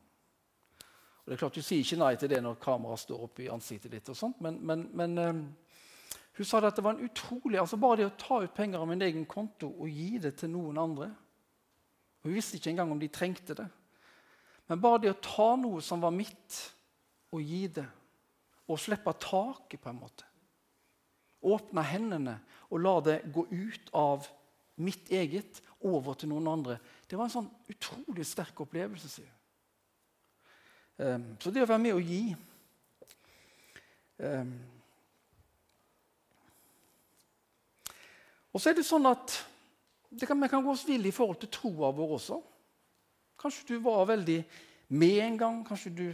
Og 1.19 1.25
det 1.25 1.35
er 1.35 1.41
klart 1.43 1.55
Du 1.55 1.61
sier 1.61 1.83
ikke 1.83 1.99
nei 2.01 2.15
til 2.17 2.29
det 2.29 2.41
når 2.41 2.61
kameraet 2.63 3.03
står 3.03 3.25
oppe 3.27 3.43
i 3.45 3.51
ansiktet 3.53 3.91
ditt, 3.93 4.09
og 4.09 4.17
sånt, 4.17 4.39
men, 4.41 4.57
men, 4.65 4.87
men 4.97 5.17
um, 5.17 5.41
hun 6.37 6.47
sa 6.47 6.61
at 6.63 6.75
det 6.75 6.83
var 6.83 6.95
en 6.95 7.05
utrolig, 7.05 7.59
altså 7.59 7.77
bare 7.77 7.99
det 7.99 8.07
å 8.07 8.17
ta 8.17 8.39
ut 8.41 8.55
penger 8.55 8.79
av 8.79 8.87
min 8.89 9.01
egen 9.05 9.25
konto 9.29 9.69
og 9.69 9.91
gi 9.91 10.17
det 10.23 10.37
til 10.39 10.49
noen 10.53 10.77
andre 10.81 11.11
Hun 12.23 12.33
visste 12.33 12.57
ikke 12.57 12.73
engang 12.73 12.91
om 12.91 12.99
de 12.99 13.07
trengte 13.07 13.55
det. 13.55 13.67
Men 14.67 14.81
bare 14.81 14.99
det 15.05 15.11
å 15.13 15.21
ta 15.23 15.53
noe 15.55 15.79
som 15.81 16.01
var 16.03 16.11
mitt, 16.11 16.57
og 17.31 17.39
gi 17.39 17.61
det, 17.71 17.85
og 18.67 18.79
slippe 18.81 19.13
taket, 19.21 19.79
på 19.79 19.89
en 19.89 20.01
måte 20.01 20.25
Åpne 21.39 21.83
hendene 21.87 22.33
og 22.67 22.81
la 22.83 22.97
det 22.99 23.21
gå 23.31 23.45
ut 23.47 23.93
av 23.95 24.27
mitt 24.79 25.11
eget 25.11 25.61
over 25.85 26.17
til 26.19 26.31
noen 26.31 26.47
andre. 26.51 26.79
Det 27.07 27.17
var 27.17 27.27
en 27.27 27.35
sånn 27.37 27.51
utrolig 27.71 28.25
sterk 28.27 28.59
opplevelse. 28.65 29.11
sier 29.11 29.31
um, 30.97 31.31
Så 31.39 31.53
det 31.53 31.63
å 31.63 31.69
være 31.69 31.83
med 31.83 31.97
og 31.97 32.03
gi 32.03 32.23
um, 34.23 34.53
Og 38.49 38.61
så 38.61 38.71
er 38.71 38.79
det 38.79 38.87
sånn 38.87 39.05
at 39.05 39.35
det 40.09 40.25
kan, 40.25 40.39
vi 40.41 40.49
kan 40.49 40.63
gå 40.65 40.71
oss 40.73 40.87
vill 40.87 41.05
i 41.05 41.13
forhold 41.13 41.37
til 41.43 41.51
troa 41.53 41.91
vår 41.93 42.15
også. 42.15 42.39
Kanskje 43.39 43.67
du 43.69 43.75
var 43.85 44.07
veldig 44.09 44.39
med 44.97 45.19
en 45.21 45.37
gang. 45.37 45.59
Kanskje 45.67 45.91
du 45.93 46.07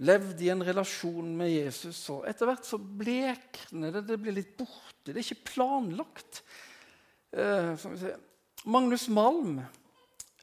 levde 0.00 0.46
i 0.46 0.48
en 0.52 0.64
relasjon 0.64 1.28
med 1.36 1.52
Jesus. 1.52 2.00
og 2.14 2.24
Etter 2.28 2.48
hvert 2.48 2.64
så 2.66 2.78
blekner 2.80 3.92
det, 3.94 4.06
det 4.08 4.18
blir 4.22 4.38
litt 4.38 4.54
borte. 4.56 5.10
Det 5.10 5.18
er 5.18 5.26
ikke 5.26 5.52
planlagt. 5.52 6.40
Eh, 7.32 7.88
Magnus 8.64 9.08
Malm 9.08 9.60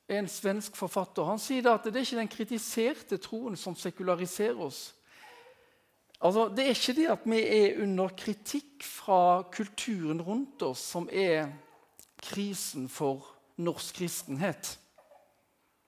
en 0.08 0.28
svensk 0.30 0.76
forfatter. 0.78 1.26
Han 1.26 1.42
sier 1.42 1.66
at 1.72 1.88
det 1.88 1.98
er 1.98 2.06
ikke 2.06 2.22
den 2.22 2.32
kritiserte 2.32 3.18
troen 3.22 3.58
som 3.58 3.78
sekulariserer 3.78 4.60
oss. 4.62 4.92
Altså, 6.22 6.48
det 6.50 6.66
er 6.66 6.78
ikke 6.78 6.96
det 6.98 7.08
at 7.12 7.26
vi 7.28 7.42
er 7.42 7.82
under 7.84 8.14
kritikk 8.18 8.86
fra 8.86 9.44
kulturen 9.54 10.22
rundt 10.24 10.62
oss, 10.64 10.84
som 10.94 11.10
er 11.12 11.50
krisen 12.22 12.88
for 12.90 13.26
norsk 13.58 14.00
kristenhet. 14.00 14.76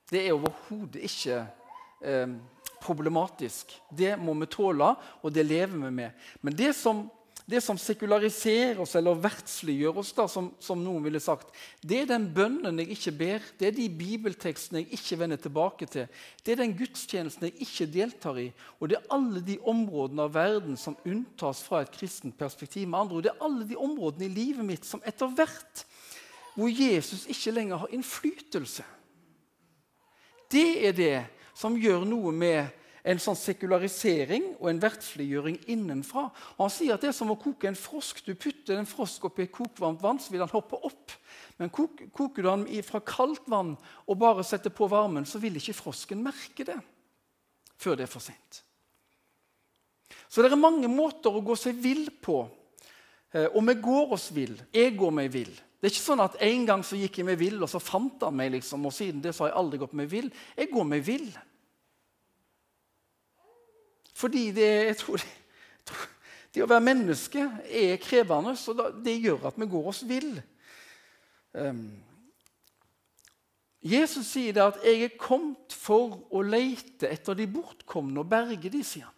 Det 0.09 0.25
er 0.25 0.35
overhodet 0.35 1.03
ikke 1.03 1.39
eh, 2.01 2.35
problematisk. 2.81 3.73
Det 3.89 4.15
må 4.19 4.33
vi 4.41 4.49
tåle, 4.51 4.93
og 5.21 5.33
det 5.33 5.45
lever 5.45 5.77
vi 5.77 5.91
med. 5.91 6.27
Men 6.41 6.57
det 6.57 6.73
som 6.75 7.05
det 7.47 7.61
som 7.63 7.77
sekulariserer 7.79 8.81
oss 8.83 8.97
eller 8.99 9.19
verdsliggjør 9.23 10.01
oss, 10.01 10.09
da, 10.17 10.25
som, 10.27 10.49
som, 10.59 10.81
noen 10.83 11.05
ville 11.05 11.21
sagt, 11.23 11.53
det 11.79 12.01
er 12.01 12.09
den 12.09 12.25
bønnen 12.35 12.81
jeg 12.83 12.97
ikke 12.97 13.13
ber, 13.15 13.45
det 13.55 13.69
er 13.69 13.77
de 13.77 13.85
bibeltekstene 13.87 14.81
jeg 14.81 14.97
ikke 14.97 15.19
vender 15.21 15.39
tilbake 15.39 15.87
til, 15.87 16.09
det 16.43 16.53
er 16.53 16.59
den 16.59 16.75
gudstjenesten 16.75 17.47
jeg 17.47 17.55
ikke 17.63 17.87
deltar 17.93 18.41
i, 18.43 18.49
og 18.81 18.91
det 18.91 18.97
er 18.99 19.07
alle 19.15 19.39
de 19.47 19.55
områdene 19.63 20.25
av 20.27 20.35
verden 20.35 20.75
som 20.79 20.99
unntas 21.07 21.63
fra 21.63 21.85
et 21.85 21.93
kristent 21.95 22.35
perspektiv. 22.37 22.87
med 22.87 22.99
andre 22.99 23.15
ord, 23.15 23.23
Det 23.23 23.31
er 23.31 23.45
alle 23.47 23.69
de 23.69 23.79
områdene 23.79 24.25
i 24.27 24.35
livet 24.35 24.65
mitt 24.65 24.85
som 24.85 25.01
etter 25.05 25.31
hvert, 25.31 25.85
hvor 26.53 26.67
Jesus 26.67 27.29
ikke 27.31 27.55
lenger 27.55 27.77
har 27.77 27.93
innflytelse. 27.95 28.83
Det 30.51 30.87
er 30.87 30.91
det 30.91 31.25
som 31.55 31.79
gjør 31.79 32.03
noe 32.03 32.31
med 32.35 32.67
en 33.07 33.21
sånn 33.23 33.37
sekularisering 33.39 34.49
og 34.57 34.67
en 34.71 34.81
verdsliggjøring 34.83 35.61
innenfra. 35.71 36.25
Og 36.57 36.65
han 36.65 36.73
sier 36.73 36.95
at 36.95 37.05
det 37.05 37.11
er 37.13 37.15
som 37.15 37.31
å 37.31 37.39
koke 37.39 37.69
en 37.69 37.79
frosk. 37.79 38.19
Du 38.25 38.33
putter 38.35 38.75
en 38.75 38.89
frosk 38.89 39.29
oppi 39.29 39.47
kokvarmt 39.47 40.03
vann, 40.03 40.19
så 40.19 40.33
vil 40.33 40.43
han 40.43 40.51
hoppe 40.51 40.79
opp. 40.87 41.15
Men 41.57 41.71
kok, 41.73 42.03
koker 42.13 42.43
du 42.43 42.49
den 42.49 42.85
fra 42.85 43.01
kaldt 43.05 43.47
vann 43.49 43.75
og 44.05 44.19
bare 44.19 44.45
setter 44.45 44.73
på 44.75 44.89
varmen, 44.91 45.25
så 45.25 45.39
vil 45.41 45.57
ikke 45.57 45.77
frosken 45.77 46.21
merke 46.25 46.67
det 46.67 46.77
før 47.77 47.97
det 47.97 48.07
er 48.07 48.11
for 48.11 48.23
sent. 48.25 48.63
Så 50.27 50.43
det 50.43 50.51
er 50.51 50.59
mange 50.59 50.89
måter 50.91 51.31
å 51.31 51.43
gå 51.45 51.55
seg 51.59 51.77
vill 51.79 52.09
på. 52.23 52.41
Eh, 53.31 53.47
og 53.47 53.63
vi 53.69 53.77
går 53.83 54.13
oss 54.17 54.29
vill. 54.35 54.55
Jeg 54.73 54.95
går 54.97 55.13
meg 55.13 55.31
vill. 55.33 55.53
Det 55.77 55.87
er 55.87 55.93
ikke 55.93 56.07
sånn 56.07 56.23
at 56.23 56.39
En 56.41 56.65
gang 56.65 56.83
så 56.83 56.97
gikk 56.97 57.19
jeg 57.19 57.27
meg 57.27 57.37
vill, 57.39 57.59
og 57.61 57.69
så 57.69 57.79
fant 57.79 58.23
han 58.25 58.35
meg. 58.35 58.51
liksom, 58.57 58.85
og 58.85 58.93
Siden 58.93 59.21
det 59.21 59.35
så 59.35 59.45
har 59.45 59.53
jeg 59.53 59.59
aldri 59.61 59.81
gått 59.83 59.93
meg 59.93 60.09
vill. 60.09 60.31
Jeg 60.57 60.71
går 60.73 60.87
meg 60.89 61.05
vill. 61.05 61.29
Fordi 64.17 64.51
det, 64.51 64.69
jeg 64.87 64.97
tror, 64.97 65.23
det 66.53 66.63
å 66.65 66.69
være 66.69 66.85
menneske 66.87 67.43
er 67.69 67.99
krevende, 68.01 68.55
så 68.57 68.73
det 69.05 69.13
gjør 69.21 69.51
at 69.51 69.59
vi 69.61 69.69
går 69.69 69.89
oss 69.91 70.01
vill. 70.09 70.31
Um, 71.53 71.91
Jesus 73.81 74.31
sier 74.33 74.53
det 74.53 74.63
at 74.63 74.79
'jeg 74.83 75.03
er 75.03 75.19
kommet 75.19 75.73
for 75.73 76.17
å 76.33 76.41
leite 76.41 77.09
etter 77.09 77.37
de 77.37 77.45
bortkomne 77.47 78.19
og 78.19 78.29
berge 78.29 78.69
de', 78.69 78.83
sier 78.83 79.05
han. 79.05 79.13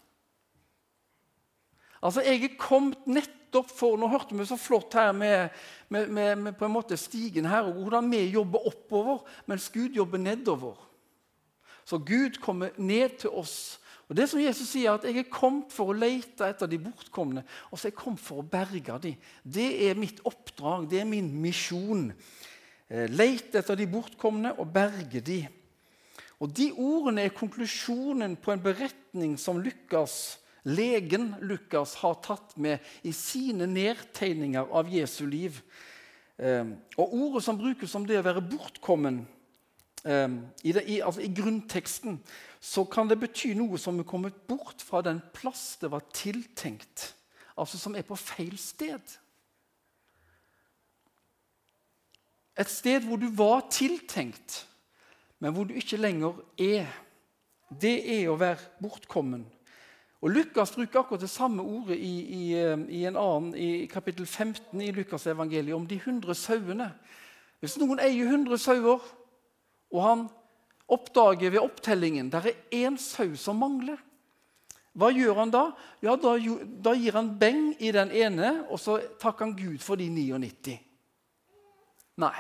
Altså, 2.03 2.21
Jeg 2.21 2.43
er 2.43 2.59
kommet 2.59 3.07
nettopp 3.07 3.71
for 3.71 3.97
Nå 3.97 4.07
hørte 4.07 4.35
vi 4.37 4.45
så 4.45 4.57
flott 4.57 4.93
her 4.93 5.11
med, 5.11 5.49
med, 5.89 6.07
med, 6.07 6.35
med 6.35 6.53
på 6.53 6.65
en 6.65 6.71
måte 6.71 6.97
stigen 6.97 7.45
her, 7.45 7.61
og 7.61 7.73
hvordan 7.73 8.11
vi 8.11 8.29
jobber 8.29 8.67
oppover, 8.67 9.23
mens 9.45 9.69
Gud 9.69 9.89
jobber 9.89 10.17
nedover. 10.17 10.75
Så 11.85 11.97
Gud 11.97 12.39
kommer 12.41 12.69
ned 12.77 13.17
til 13.19 13.29
oss 13.29 13.79
og 14.09 14.17
det 14.17 14.25
som 14.29 14.41
Jesus 14.41 14.71
sier, 14.71 14.91
at 14.93 15.03
'jeg 15.05 15.17
er 15.17 15.29
kommet 15.29 15.71
for 15.71 15.93
å 15.93 15.97
lete 15.97 16.47
etter 16.49 16.65
de 16.67 16.79
bortkomne', 16.79 17.43
og 17.71 17.77
så 17.77 17.87
er 17.87 17.91
jeg 17.91 18.01
kommet 18.01 18.19
for 18.19 18.41
å 18.41 18.49
berge 18.49 18.99
dem. 18.99 19.15
Det 19.45 19.89
er 19.89 19.93
mitt 19.93 20.19
oppdrag, 20.25 20.89
det 20.89 21.01
er 21.01 21.05
min 21.05 21.29
misjon. 21.41 22.11
Lete 22.89 23.59
etter 23.59 23.75
de 23.75 23.85
bortkomne 23.85 24.57
og 24.57 24.73
berge 24.73 25.21
de. 25.21 25.47
Og 26.39 26.49
De 26.55 26.71
ordene 26.71 27.27
er 27.27 27.35
konklusjonen 27.35 28.37
på 28.39 28.51
en 28.51 28.61
beretning 28.63 29.37
som 29.37 29.59
Lukas, 29.59 30.39
legen 30.63 31.35
Lukas 31.41 31.97
har 31.99 32.15
tatt 32.23 32.55
med 32.57 32.79
i 33.03 33.11
sine 33.11 33.67
nedtegninger 33.67 34.71
av 34.71 34.89
Jesu 34.91 35.25
liv. 35.27 35.61
Eh, 36.39 36.65
og 36.97 37.13
Ordet 37.13 37.43
som 37.43 37.59
brukes 37.59 37.95
om 37.95 38.07
det 38.07 38.19
å 38.21 38.25
være 38.25 38.41
bortkommen 38.41 39.21
eh, 39.21 39.38
i, 40.05 40.71
det, 40.71 40.83
i, 40.87 40.99
altså 41.03 41.21
i 41.21 41.33
grunnteksten, 41.35 42.21
så 42.59 42.85
kan 42.87 43.09
det 43.09 43.19
bety 43.19 43.51
noe 43.57 43.79
som 43.79 43.99
er 43.99 44.07
kommet 44.07 44.37
bort 44.47 44.83
fra 44.83 45.01
den 45.03 45.19
plass 45.35 45.77
det 45.81 45.91
var 45.91 46.05
tiltenkt. 46.15 47.13
Altså 47.59 47.79
som 47.79 47.95
er 47.95 48.07
på 48.07 48.15
feil 48.15 48.55
sted. 48.59 49.17
Et 52.59 52.69
sted 52.69 53.05
hvor 53.07 53.19
du 53.19 53.29
var 53.35 53.67
tiltenkt, 53.71 54.65
men 55.39 55.53
hvor 55.53 55.63
du 55.63 55.73
ikke 55.73 55.99
lenger 55.99 56.39
er. 56.59 56.87
Det 57.69 57.99
er 58.11 58.27
å 58.31 58.39
være 58.39 58.81
bortkommen. 58.81 59.45
Og 60.19 60.33
Lukas 60.33 60.73
bruker 60.75 60.99
akkurat 60.99 61.21
det 61.21 61.29
samme 61.31 61.63
ordet 61.63 61.95
i, 61.95 62.15
i, 62.19 62.41
eh, 62.57 63.05
en 63.07 63.15
annen, 63.15 63.87
kapittel 63.87 64.25
15 64.25 64.81
i 64.81 64.91
Lukas 64.91 65.27
evangeliet 65.27 65.75
om 65.75 65.85
de 65.87 65.95
100 65.95 66.35
sauene. 66.35 66.89
Hvis 67.59 67.77
noen 67.79 68.01
eier 68.03 68.27
100 68.27 68.57
sauer, 68.59 69.05
og 69.93 70.03
han 70.03 70.27
oppdager 70.89 71.53
ved 71.53 71.61
opptellingen 71.61 72.29
der 72.33 72.51
er 72.51 72.61
én 72.73 72.97
sau 72.97 73.35
som 73.37 73.59
mangler, 73.61 73.99
hva 74.97 75.11
gjør 75.13 75.37
han 75.37 75.51
da? 75.53 75.63
Ja, 76.03 76.15
da, 76.19 76.33
da 76.83 76.93
gir 76.97 77.15
han 77.15 77.29
beng 77.39 77.75
i 77.79 77.91
den 77.95 78.09
ene, 78.11 78.65
og 78.67 78.81
så 78.81 78.97
takker 79.21 79.45
han 79.45 79.55
Gud 79.55 79.77
for 79.83 79.99
de 79.99 80.09
99. 80.11 80.75
Nei. 82.19 82.39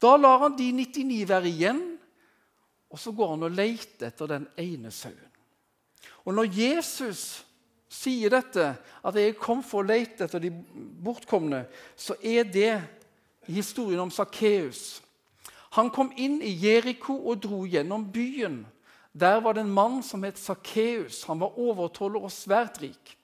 Da 0.00 0.14
lar 0.16 0.46
han 0.46 0.56
de 0.56 0.70
99 0.72 1.26
være 1.28 1.50
igjen, 1.50 1.82
og 2.94 3.00
så 3.02 3.12
går 3.12 3.34
han 3.34 3.46
og 3.48 3.56
leter 3.56 4.08
etter 4.08 4.30
den 4.30 4.46
ene 4.60 4.92
sauen. 4.94 5.30
Og 6.24 6.36
når 6.36 6.52
Jesus 6.56 7.42
sier 7.90 8.30
dette, 8.30 8.76
at 9.04 9.14
'jeg 9.14 9.36
kom 9.36 9.62
for 9.62 9.82
å 9.82 9.86
lete 9.86 10.24
etter 10.24 10.40
de 10.40 10.50
bortkomne', 10.50 11.66
så 11.96 12.14
er 12.22 12.44
det 12.44 12.82
i 13.46 13.52
historien 13.52 14.00
om 14.00 14.10
Sakkeus. 14.10 15.02
Han 15.74 15.90
kom 15.90 16.12
inn 16.16 16.38
i 16.42 16.52
Jeriko 16.54 17.16
og 17.26 17.42
dro 17.42 17.64
gjennom 17.66 18.06
byen. 18.14 18.62
Der 19.14 19.40
var 19.42 19.54
det 19.54 19.64
en 19.64 19.74
mann 19.74 20.02
som 20.02 20.22
het 20.26 20.38
Sakkeus. 20.38 21.24
Han 21.26 21.40
var 21.42 21.58
overtoller 21.58 22.22
og 22.22 22.32
svært 22.34 22.80
rik. 22.82 23.16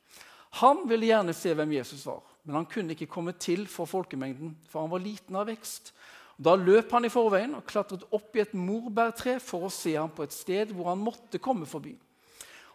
Han 0.59 0.83
ville 0.91 1.07
gjerne 1.07 1.35
se 1.35 1.55
hvem 1.55 1.77
Jesus 1.77 2.03
var, 2.07 2.25
men 2.43 2.57
han 2.59 2.67
kunne 2.67 2.97
ikke 2.97 3.11
komme 3.11 3.37
til 3.39 3.69
for 3.71 3.87
folkemengden, 3.87 4.57
for 4.67 4.83
han 4.83 4.91
var 4.91 5.03
liten 5.03 5.39
av 5.39 5.47
vekst. 5.47 5.93
Da 6.41 6.57
løp 6.59 6.91
han 6.91 7.07
i 7.07 7.13
forveien 7.13 7.55
og 7.55 7.67
klatret 7.69 8.07
opp 8.11 8.35
i 8.35 8.43
et 8.43 8.55
morbærtre 8.57 9.37
for 9.45 9.69
å 9.69 9.75
se 9.75 9.93
ham 9.95 10.11
på 10.11 10.25
et 10.27 10.35
sted 10.35 10.73
hvor 10.75 10.91
han 10.91 11.03
måtte 11.03 11.39
komme 11.43 11.69
forbi. 11.71 11.95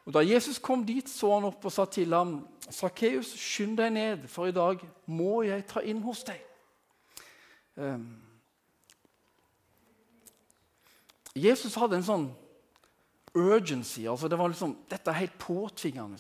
Og 0.06 0.14
Da 0.14 0.22
Jesus 0.22 0.60
kom 0.60 0.86
dit, 0.86 1.10
så 1.10 1.34
han 1.34 1.48
opp 1.50 1.66
og 1.66 1.72
sa 1.72 1.86
til 1.86 2.14
ham, 2.14 2.48
'Sakkeus, 2.70 3.34
skynd 3.36 3.78
deg 3.78 3.92
ned, 3.92 4.28
for 4.28 4.46
i 4.46 4.52
dag 4.52 4.80
må 5.06 5.42
jeg 5.42 5.66
ta 5.68 5.80
inn 5.82 6.02
hos 6.02 6.24
deg.' 6.24 6.46
Um, 7.76 8.25
Jesus 11.36 11.76
hadde 11.76 12.00
en 12.00 12.08
sånn 12.08 12.28
urgency. 13.36 14.06
altså 14.08 14.30
det 14.32 14.40
var 14.40 14.50
liksom, 14.50 14.78
Dette 14.90 15.12
er 15.12 15.26
helt 15.26 15.38
påtvingende. 15.38 16.20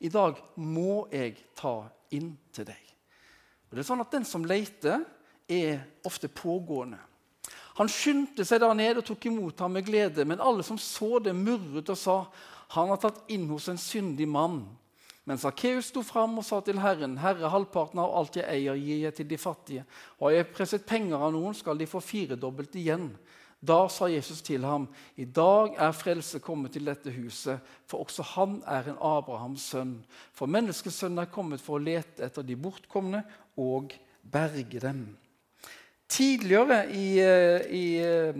I 0.00 0.10
dag 0.12 0.40
må 0.56 1.06
jeg 1.12 1.36
ta 1.56 1.86
inn 2.10 2.34
til 2.52 2.66
deg. 2.68 2.82
Og 3.70 3.76
det 3.76 3.82
er 3.82 3.88
sånn 3.88 4.02
at 4.02 4.12
Den 4.12 4.26
som 4.26 4.44
leter, 4.44 5.04
er 5.46 5.84
ofte 6.02 6.26
pågående. 6.26 6.98
Han 7.76 7.90
skyndte 7.92 8.42
seg 8.48 8.58
da 8.58 8.72
ned 8.74 8.98
og 8.98 9.04
tok 9.06 9.28
imot 9.28 9.60
ham 9.62 9.76
med 9.76 9.84
glede, 9.86 10.24
men 10.26 10.42
alle 10.42 10.64
som 10.66 10.78
så 10.80 11.20
det, 11.22 11.36
murret 11.36 11.92
og 11.92 11.98
sa 12.00 12.16
han 12.74 12.90
har 12.90 12.98
tatt 12.98 13.20
inn 13.30 13.44
hos 13.52 13.68
en 13.70 13.78
syndig 13.78 14.26
mann. 14.26 14.64
Men 15.26 15.38
Sakkeus 15.38 15.92
sto 15.92 16.02
fram 16.06 16.38
og 16.38 16.46
sa 16.46 16.60
til 16.64 16.80
Herren, 16.82 17.16
Herre, 17.18 17.50
halvparten 17.50 18.00
av 18.02 18.14
alt 18.14 18.38
jeg 18.38 18.46
eier, 18.46 18.78
gir 18.78 19.04
jeg 19.04 19.14
til 19.14 19.28
de 19.30 19.38
fattige. 19.38 19.84
Har 20.18 20.34
jeg 20.34 20.48
presset 20.54 20.86
penger 20.86 21.18
av 21.18 21.34
noen, 21.34 21.54
skal 21.54 21.78
de 21.78 21.88
få 21.90 22.02
firedobbelt 22.02 22.74
igjen. 22.78 23.08
Da 23.60 23.86
sa 23.88 24.06
Jesus 24.10 24.42
til 24.44 24.64
ham, 24.64 24.86
I 25.16 25.24
dag 25.24 25.76
er 25.80 25.94
frelse 25.96 26.38
kommet 26.44 26.74
til 26.76 26.86
dette 26.86 27.10
huset, 27.10 27.62
for 27.88 28.04
også 28.04 28.22
han 28.34 28.58
er 28.68 28.90
en 28.90 28.98
Abrahams 29.00 29.70
sønn. 29.72 29.94
For 30.36 30.46
menneskesønnen 30.46 31.24
er 31.24 31.32
kommet 31.32 31.62
for 31.64 31.78
å 31.78 31.82
lete 31.82 32.26
etter 32.26 32.44
de 32.44 32.56
bortkomne 32.56 33.24
og 33.56 33.96
berge 34.22 34.82
dem. 34.82 35.06
Tidligere, 36.08 36.84
i, 36.94 37.18
eh, 37.18 37.60
i, 37.74 37.96
eh, 37.98 38.34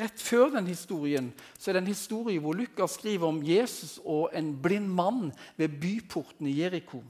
rett 0.00 0.16
før 0.16 0.54
den 0.54 0.66
historien, 0.66 1.32
så 1.58 1.70
er 1.70 1.72
det 1.72 1.82
en 1.82 1.92
historie 1.92 2.40
hvor 2.40 2.54
Lukas 2.56 2.96
skriver 2.96 3.28
om 3.28 3.42
Jesus 3.42 4.00
og 4.04 4.30
en 4.32 4.54
blind 4.62 4.88
mann 4.88 5.32
ved 5.56 5.68
byporten 5.68 6.46
i 6.46 6.62
Jeriko. 6.62 7.02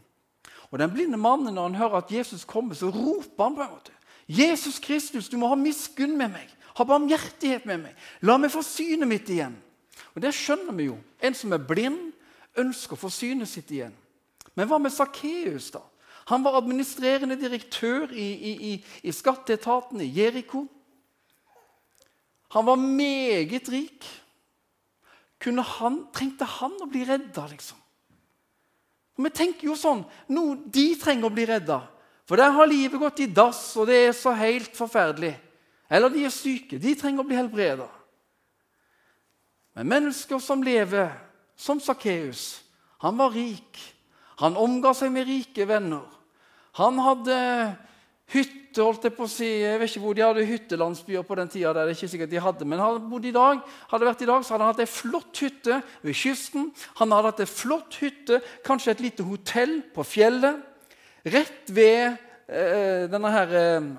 Og 0.73 0.79
Den 0.79 0.91
blinde 0.91 1.17
mannen, 1.17 1.55
når 1.55 1.63
han 1.63 1.75
hører 1.75 1.97
at 1.97 2.13
Jesus 2.13 2.45
kommer, 2.45 2.75
så 2.75 2.87
roper 2.87 3.45
han 3.45 3.55
på 3.55 3.63
en 3.63 3.71
måte. 3.71 3.93
'Jesus 4.29 4.79
Kristus, 4.79 5.29
du 5.29 5.37
må 5.37 5.49
ha 5.49 5.55
miskunn 5.55 6.17
med 6.17 6.29
meg. 6.29 6.49
Ha 6.79 6.87
barmhjertighet 6.89 7.67
med 7.69 7.85
meg. 7.85 7.97
La 8.23 8.39
meg 8.41 8.53
få 8.53 8.65
synet 8.67 9.09
mitt 9.09 9.29
igjen.' 9.29 9.59
Og 10.13 10.21
Det 10.21 10.33
skjønner 10.35 10.77
vi 10.77 10.91
jo. 10.91 10.99
En 11.21 11.35
som 11.35 11.53
er 11.53 11.65
blind, 11.65 12.13
ønsker 12.57 12.97
å 12.97 13.01
få 13.01 13.11
synet 13.13 13.49
sitt 13.49 13.71
igjen. 13.73 13.95
Men 14.55 14.69
hva 14.69 14.79
med 14.79 14.93
Sakkeus, 14.93 15.71
da? 15.73 15.81
Han 16.29 16.45
var 16.45 16.59
administrerende 16.61 17.37
direktør 17.41 18.13
i, 18.13 18.29
i, 18.33 18.53
i, 18.73 18.73
i 19.09 19.13
skatteetaten 19.13 20.01
i 20.05 20.11
Jeriko. 20.13 20.67
Han 22.53 22.67
var 22.69 22.77
meget 22.77 23.69
rik. 23.73 24.05
Han, 25.43 25.97
trengte 26.15 26.47
han 26.47 26.77
å 26.79 26.87
bli 26.87 27.03
redda, 27.09 27.49
liksom? 27.51 27.79
Og 29.19 29.25
vi 29.27 29.33
tenker 29.35 29.67
jo 29.67 29.75
sånn 29.77 30.05
nå, 30.33 30.45
De 30.71 30.85
trenger 31.01 31.27
å 31.27 31.35
bli 31.35 31.45
redda, 31.49 31.81
for 32.29 32.39
der 32.39 32.55
har 32.55 32.69
livet 32.71 33.01
gått 33.01 33.25
i 33.25 33.27
dass, 33.27 33.65
og 33.77 33.91
det 33.91 33.99
er 34.07 34.15
så 34.17 34.33
helt 34.39 34.77
forferdelig. 34.79 35.35
Eller 35.93 36.13
de 36.13 36.25
er 36.25 36.33
syke. 36.33 36.81
De 36.81 36.95
trenger 36.97 37.21
å 37.21 37.29
bli 37.29 37.37
helbreda. 37.37 37.89
Men 39.77 39.91
mennesker 39.91 40.41
som 40.41 40.65
lever 40.65 41.13
som 41.57 41.81
Sakkeus 41.81 42.63
Han 43.03 43.17
var 43.19 43.33
rik. 43.35 43.79
Han 44.39 44.57
omga 44.57 44.93
seg 44.95 45.11
med 45.13 45.27
rike 45.27 45.67
venner. 45.67 46.05
Han 46.79 47.01
hadde 47.03 47.37
hytte, 48.33 48.81
holdt 48.81 49.05
jeg 49.09 49.15
på 49.17 49.27
å 49.27 49.31
si, 49.31 49.49
jeg 49.61 49.81
vet 49.81 49.91
ikke 49.91 50.03
hvor 50.05 50.17
de 50.17 50.25
hadde 50.25 50.45
hyttelandsbyer 50.49 51.27
på 51.27 51.37
den 51.41 51.51
tida. 51.53 51.73
det 51.75 51.83
er 51.83 51.93
ikke 51.97 52.09
sikkert 52.09 52.31
de 52.31 52.41
hadde, 52.41 52.65
Men 52.65 52.81
hadde 52.81 53.03
bodde 53.11 53.29
i 53.29 53.35
dag, 53.35 53.61
hadde 53.91 54.09
vært 54.09 54.23
i 54.23 54.31
dag, 54.31 54.45
så 54.45 54.55
hadde 54.55 54.65
han 54.65 54.73
hatt 54.73 54.85
ei 54.87 54.89
flott 54.89 55.43
hytte 55.43 55.81
ved 56.03 56.17
kysten. 56.17 56.71
Han 57.03 57.13
hadde 57.13 57.33
hatt 57.33 57.45
ei 57.45 57.51
flott 57.51 57.99
hytte, 58.01 58.41
kanskje 58.65 58.95
et 58.95 59.05
lite 59.05 59.27
hotell 59.27 59.83
på 59.95 60.07
fjellet. 60.07 60.63
Rett 61.27 61.75
ved 61.75 62.17
eh, 62.49 63.11
denne 63.11 63.35
her 63.35 63.59
eh, 63.59 63.91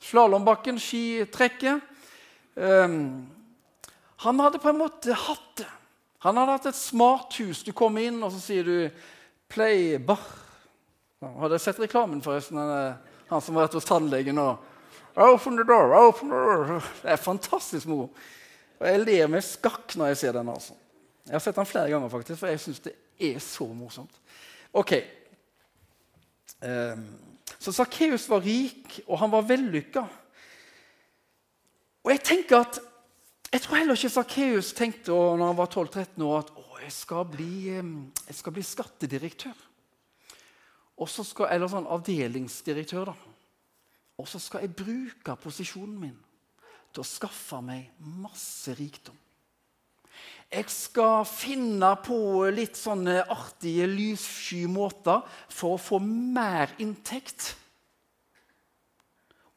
slalåmbakken, 0.00 0.80
skitrekket. 0.80 1.80
Um, 2.54 3.28
han 4.24 4.40
hadde 4.40 4.60
på 4.60 4.68
en 4.72 4.80
måte 4.80 5.16
hatt 5.16 5.52
det. 5.60 5.68
Han 6.24 6.36
hadde 6.36 6.56
hatt 6.58 6.66
et 6.68 6.76
smart 6.76 7.36
hus. 7.40 7.62
Du 7.64 7.72
kommer 7.72 8.04
inn, 8.04 8.22
og 8.22 8.32
så 8.32 8.40
sier 8.40 8.64
du 8.64 8.90
'Play 9.48 9.98
bar'. 9.98 10.26
Har 11.20 11.48
dere 11.48 11.58
sett 11.58 11.80
reklamen, 11.80 12.22
forresten? 12.22 12.58
Han 13.28 13.40
som 13.40 13.56
har 13.56 13.66
vært 13.66 13.74
hos 13.74 13.84
tannlegen 13.84 14.38
og 14.38 14.58
Open 15.16 15.56
the 15.56 15.64
door, 15.64 15.92
open 15.94 16.28
the 16.28 16.36
door. 16.36 16.82
Det 17.02 17.10
er 17.10 17.16
fantastisk 17.16 17.86
moro. 17.86 18.10
Og 18.78 18.86
Jeg 18.86 19.00
ler 19.00 19.26
meg 19.26 19.42
skakk 19.44 19.96
når 19.96 20.06
jeg 20.06 20.16
ser 20.16 20.32
den. 20.32 20.48
altså. 20.48 20.72
Jeg 21.26 21.32
har 21.34 21.38
sett 21.38 21.56
den 21.56 21.66
flere 21.66 21.90
ganger, 21.90 22.08
faktisk, 22.08 22.38
for 22.40 22.46
jeg 22.46 22.60
syns 22.60 22.80
det 22.80 22.92
er 23.20 23.38
så 23.38 23.66
morsomt. 23.66 24.20
Ok. 24.72 24.92
Um, 26.62 27.04
så 27.60 27.72
Sakkeus 27.76 28.24
var 28.30 28.40
rik, 28.44 29.02
og 29.06 29.18
han 29.20 29.32
var 29.32 29.44
vellykka. 29.44 30.04
Og 32.00 32.12
jeg 32.14 32.22
tenker 32.24 32.62
at, 32.64 32.78
jeg 33.52 33.60
tror 33.60 33.76
heller 33.76 33.98
ikke 33.98 34.12
Sakkeus 34.14 34.72
tenkte 34.76 35.12
når 35.12 35.50
han 35.50 35.58
var 35.58 35.68
12-13 35.68 36.24
år 36.24 36.38
at 36.38 36.52
å, 36.56 36.64
jeg 36.80 36.94
skal, 36.96 37.26
bli, 37.28 37.50
jeg 37.68 38.36
skal 38.38 38.54
bli 38.56 38.64
skattedirektør. 38.64 39.66
Skal, 41.00 41.48
eller 41.52 41.68
sånn 41.68 41.88
avdelingsdirektør. 41.88 43.12
da. 43.12 43.14
Og 44.20 44.28
så 44.28 44.40
skal 44.40 44.64
jeg 44.64 44.76
bruke 44.76 45.36
posisjonen 45.40 45.96
min 46.00 46.16
til 46.90 47.04
å 47.04 47.08
skaffe 47.08 47.60
meg 47.64 47.92
masse 48.00 48.72
rikdom. 48.76 49.16
Jeg 50.50 50.66
skal 50.74 51.22
finne 51.30 51.92
på 52.02 52.16
litt 52.50 52.74
sånne 52.74 53.20
artige, 53.30 53.86
lyssky 53.86 54.64
måter 54.66 55.22
for 55.46 55.76
å 55.76 55.82
få 55.82 56.00
mer 56.02 56.72
inntekt. 56.82 57.52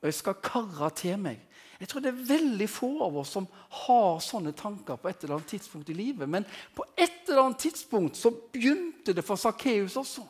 Og 0.03 0.11
jeg 0.11 0.19
skal 0.19 0.37
karre 0.43 0.91
til 0.93 1.17
meg. 1.17 1.41
Jeg 1.81 1.89
tror 1.89 2.03
det 2.03 2.11
er 2.13 2.27
veldig 2.29 2.67
få 2.69 2.91
av 3.07 3.17
oss 3.23 3.33
som 3.33 3.47
har 3.83 4.21
sånne 4.21 4.53
tanker 4.55 4.99
på 5.01 5.09
et 5.09 5.23
eller 5.23 5.39
annet 5.39 5.49
tidspunkt 5.55 5.89
i 5.89 5.97
livet. 5.97 6.29
Men 6.29 6.45
på 6.77 6.85
et 6.93 7.25
eller 7.25 7.47
annet 7.47 7.63
tidspunkt 7.65 8.19
så 8.19 8.29
begynte 8.53 9.15
det 9.17 9.25
for 9.25 9.41
Sakkeus 9.41 9.97
også. 9.99 10.27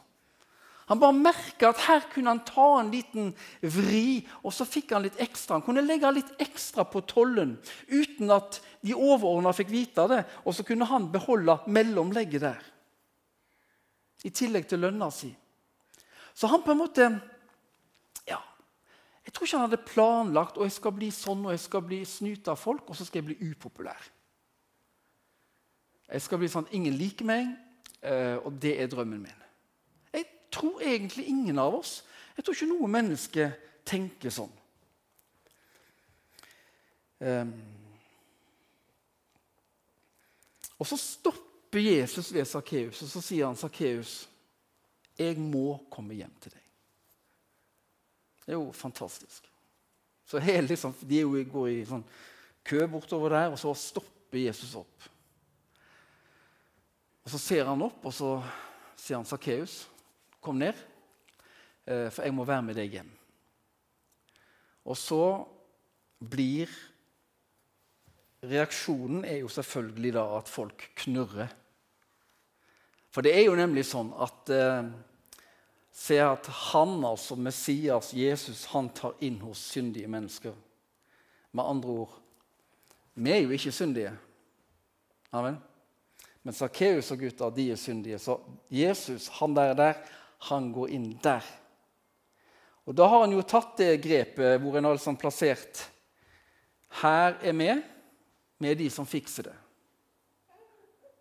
Han 0.86 1.00
bare 1.00 1.16
merka 1.16 1.70
at 1.72 1.82
her 1.86 2.04
kunne 2.12 2.34
han 2.34 2.42
ta 2.44 2.66
en 2.82 2.92
liten 2.92 3.32
vri, 3.62 4.24
og 4.44 4.52
så 4.52 4.68
fikk 4.68 4.92
han 4.96 5.06
litt 5.06 5.20
ekstra. 5.24 5.58
Han 5.58 5.66
kunne 5.66 5.84
legge 5.86 6.12
litt 6.12 6.34
ekstra 6.44 6.84
på 6.88 7.06
tollen 7.08 7.56
uten 7.88 8.34
at 8.36 8.60
de 8.84 8.96
overordna 8.96 9.54
fikk 9.56 9.72
vite 9.72 10.08
det. 10.12 10.24
Og 10.44 10.56
så 10.58 10.66
kunne 10.68 10.88
han 10.90 11.08
beholde 11.14 11.56
mellomlegget 11.72 12.44
der, 12.44 12.66
i 14.28 14.32
tillegg 14.32 14.68
til 14.68 14.84
lønna 14.84 15.10
si. 15.12 15.32
Så 16.34 16.50
han 16.52 16.64
på 16.66 16.74
en 16.74 16.82
måte 16.82 17.08
Ja, 18.28 18.40
jeg 19.24 19.34
tror 19.34 19.48
ikke 19.48 19.58
han 19.58 19.68
hadde 19.68 19.86
planlagt 19.88 20.58
og 20.58 20.66
jeg 20.66 20.76
skal 20.76 20.96
bli 20.96 21.10
sånn 21.14 21.44
og 21.46 21.52
jeg 21.54 21.62
skal 21.64 21.84
bli 21.86 22.02
snyta 22.08 22.56
av 22.56 22.60
folk, 22.60 22.90
og 22.90 22.98
så 22.98 23.08
skal 23.08 23.22
jeg 23.22 23.30
bli 23.32 23.52
upopulær. 23.52 24.10
Jeg 26.12 26.24
skal 26.24 26.42
bli 26.42 26.52
sånn 26.52 26.68
ingen 26.76 26.96
liker 27.00 27.28
meg, 27.28 27.56
eh, 28.04 28.36
og 28.44 28.60
det 28.60 28.76
er 28.80 28.92
drømmen 28.92 29.24
min 29.24 29.43
tror 30.54 30.82
egentlig 30.82 31.28
ingen 31.28 31.60
av 31.60 31.76
oss. 31.76 32.02
Jeg 32.38 32.46
tror 32.46 32.58
ikke 32.58 32.72
noe 32.72 32.92
menneske 32.92 33.50
tenker 33.88 34.34
sånn. 34.34 34.52
Um, 37.24 37.54
og 40.80 40.88
så 40.90 40.98
stopper 41.00 41.80
Jesus 41.80 42.34
ved 42.36 42.46
Sakkeus, 42.50 43.02
og 43.06 43.10
så 43.10 43.22
sier 43.24 43.48
han, 43.48 43.56
'Sakkeus, 43.56 44.28
jeg 45.18 45.38
må 45.40 45.78
komme 45.92 46.18
hjem 46.18 46.34
til 46.42 46.52
deg.' 46.52 46.70
Det 48.46 48.52
er 48.52 48.60
jo 48.60 48.72
fantastisk. 48.76 49.48
Så 50.26 50.40
hele, 50.40 50.68
liksom, 50.68 50.94
De 51.10 51.22
går 51.24 51.68
i 51.68 51.86
sånn 51.86 52.04
kø 52.66 52.88
bortover 52.88 53.30
der, 53.30 53.52
og 53.52 53.60
så 53.60 53.74
stopper 53.74 54.40
Jesus 54.40 54.76
opp. 54.76 55.10
Og 57.24 57.32
Så 57.32 57.38
ser 57.38 57.66
han 57.66 57.82
opp, 57.82 58.06
og 58.06 58.14
så 58.14 58.44
sier 58.98 59.18
han, 59.18 59.26
'Sakkeus, 59.26 59.88
Kom 60.44 60.60
ned, 60.60 60.76
eh, 61.88 62.10
for 62.12 62.26
jeg 62.26 62.36
må 62.36 62.46
være 62.48 62.66
med 62.68 62.78
deg 62.78 62.98
hjem. 62.98 63.12
Og 64.84 65.00
så 65.00 65.24
blir 66.20 66.72
Reaksjonen 68.44 69.24
er 69.24 69.38
jo 69.40 69.48
selvfølgelig 69.48 70.10
da 70.18 70.24
at 70.36 70.50
folk 70.52 70.90
knurrer. 71.00 71.48
For 73.08 73.24
det 73.24 73.32
er 73.38 73.46
jo 73.46 73.56
nemlig 73.56 73.86
sånn 73.88 74.12
at 74.20 74.52
eh, 74.52 74.92
Se 75.94 76.16
at 76.18 76.48
han, 76.72 77.04
altså 77.06 77.36
Messias, 77.38 78.08
Jesus, 78.18 78.64
han 78.72 78.88
tar 78.98 79.14
inn 79.22 79.36
hos 79.46 79.60
syndige 79.76 80.10
mennesker. 80.10 80.56
Med 81.54 81.70
andre 81.70 81.98
ord 82.02 82.16
Vi 83.14 83.30
er 83.30 83.44
jo 83.44 83.54
ikke 83.54 83.72
syndige. 83.72 84.16
Amen. 85.32 85.60
Men 86.42 86.56
Sakkeus 86.58 87.12
og 87.14 87.22
gutta 87.22 87.52
de 87.54 87.68
er 87.72 87.78
syndige. 87.78 88.18
Så 88.18 88.40
Jesus 88.74 89.28
han 89.38 89.54
der, 89.54 89.76
der 89.78 90.02
han 90.50 90.72
går 90.76 90.90
inn 90.96 91.12
der. 91.24 91.44
Og 92.84 92.96
Da 92.96 93.08
har 93.08 93.24
han 93.24 93.32
jo 93.32 93.44
tatt 93.48 93.78
det 93.80 94.02
grepet 94.04 94.60
hvor 94.62 94.78
en 94.78 94.90
har 94.90 94.98
liksom 94.98 95.20
plassert 95.20 95.86
Her 97.02 97.40
er 97.42 97.56
vi, 97.58 97.70
med 98.62 98.78
de 98.78 98.90
som 98.94 99.06
fikser 99.08 99.48
det. 99.48 99.56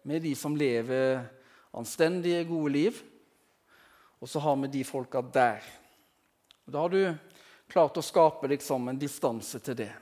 Med 0.04 0.22
de 0.22 0.34
som 0.36 0.56
lever 0.56 1.22
anstendige, 1.72 2.44
gode 2.44 2.72
liv. 2.72 2.98
Og 4.20 4.28
så 4.28 4.42
har 4.42 4.58
vi 4.60 4.68
de 4.68 4.84
folka 4.84 5.22
der. 5.22 5.62
Og 6.66 6.72
Da 6.72 6.78
har 6.78 6.88
du 6.92 7.14
klart 7.72 7.96
å 7.96 8.04
skape 8.04 8.50
liksom 8.52 8.88
en 8.88 8.98
distanse 8.98 9.58
til 9.58 9.78
det. 9.80 9.92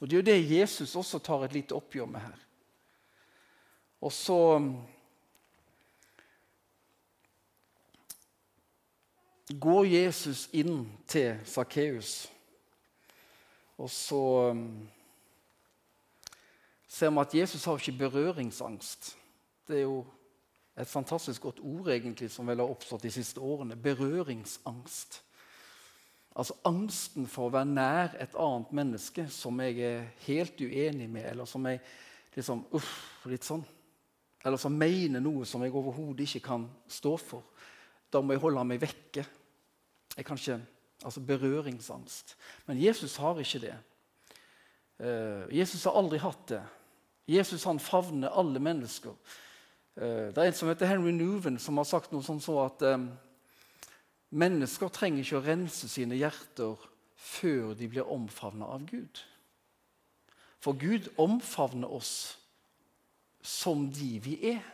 Og 0.00 0.08
Det 0.08 0.12
er 0.12 0.20
jo 0.20 0.28
det 0.28 0.58
Jesus 0.58 0.96
også 0.96 1.18
tar 1.18 1.44
et 1.44 1.56
lite 1.56 1.74
oppgjør 1.74 2.06
med 2.06 2.20
her. 2.20 2.42
Og 4.02 4.12
så 4.12 4.60
går 9.54 9.84
Jesus 9.84 10.48
inn 10.52 10.86
til 11.06 11.38
Sakkeus. 11.44 12.26
Og 13.78 13.90
så 13.90 14.50
um, 14.50 14.88
ser 16.88 17.12
vi 17.12 17.22
at 17.22 17.34
Jesus 17.34 17.64
har 17.64 17.78
ikke 17.78 17.98
berøringsangst. 17.98 19.16
Det 19.68 19.76
er 19.76 19.86
jo 19.86 20.04
et 20.76 20.88
fantastisk 20.88 21.42
godt 21.42 21.60
ord 21.60 21.88
egentlig 21.88 22.30
som 22.30 22.48
vel 22.48 22.60
har 22.60 22.72
oppstått 22.72 23.06
de 23.06 23.12
siste 23.12 23.40
årene. 23.40 23.76
Berøringsangst. 23.76 25.22
Altså 26.36 26.56
angsten 26.68 27.28
for 27.30 27.48
å 27.48 27.54
være 27.54 27.70
nær 27.70 28.16
et 28.20 28.34
annet 28.36 28.72
menneske 28.76 29.24
som 29.32 29.60
jeg 29.64 29.78
er 29.80 30.02
helt 30.26 30.60
uenig 30.60 31.08
med, 31.08 31.24
eller 31.30 31.48
som 31.48 31.64
jeg 31.64 31.80
liksom, 32.36 32.66
uff, 32.76 32.90
litt 33.24 33.46
sånn, 33.46 33.64
eller 34.44 34.60
som 34.60 34.76
mener 34.76 35.22
noe 35.24 35.46
som 35.48 35.64
jeg 35.64 35.72
overhodet 35.72 36.26
ikke 36.26 36.44
kan 36.50 36.66
stå 36.92 37.14
for. 37.16 37.46
Da 38.16 38.22
må 38.24 38.32
jeg 38.32 38.40
holde 38.40 38.64
meg 38.64 38.80
vekke. 38.80 39.26
Jeg 40.16 40.24
kan 40.24 40.38
ikke, 40.40 40.56
altså 41.04 41.20
Berøringsangst. 41.20 42.32
Men 42.66 42.80
Jesus 42.80 43.18
har 43.20 43.36
ikke 43.42 43.60
det. 43.66 43.74
Uh, 44.96 45.44
Jesus 45.52 45.84
har 45.84 45.98
aldri 46.00 46.20
hatt 46.22 46.46
det. 46.48 46.62
Jesus 47.28 47.66
han 47.68 47.80
favner 47.82 48.32
alle 48.32 48.62
mennesker. 48.62 49.12
Uh, 50.00 50.32
det 50.32 50.40
er 50.40 50.48
en 50.48 50.56
som 50.56 50.70
heter 50.70 50.88
Henry 50.88 51.12
Newven, 51.12 51.58
som 51.60 51.76
har 51.76 51.88
sagt 51.88 52.14
noe 52.14 52.24
sånn 52.24 52.40
så 52.40 52.56
at 52.64 52.84
um, 52.88 53.10
mennesker 54.32 54.88
trenger 54.94 55.20
ikke 55.20 55.42
å 55.42 55.44
rense 55.44 55.90
sine 55.92 56.16
hjerter 56.16 56.80
før 57.20 57.74
de 57.76 57.90
blir 57.92 58.08
omfavnet 58.16 58.64
av 58.64 58.88
Gud. 58.88 59.20
For 60.64 60.78
Gud 60.80 61.10
omfavner 61.20 61.92
oss 61.92 62.38
som 63.44 63.90
de 63.92 64.16
vi 64.24 64.38
er. 64.54 64.64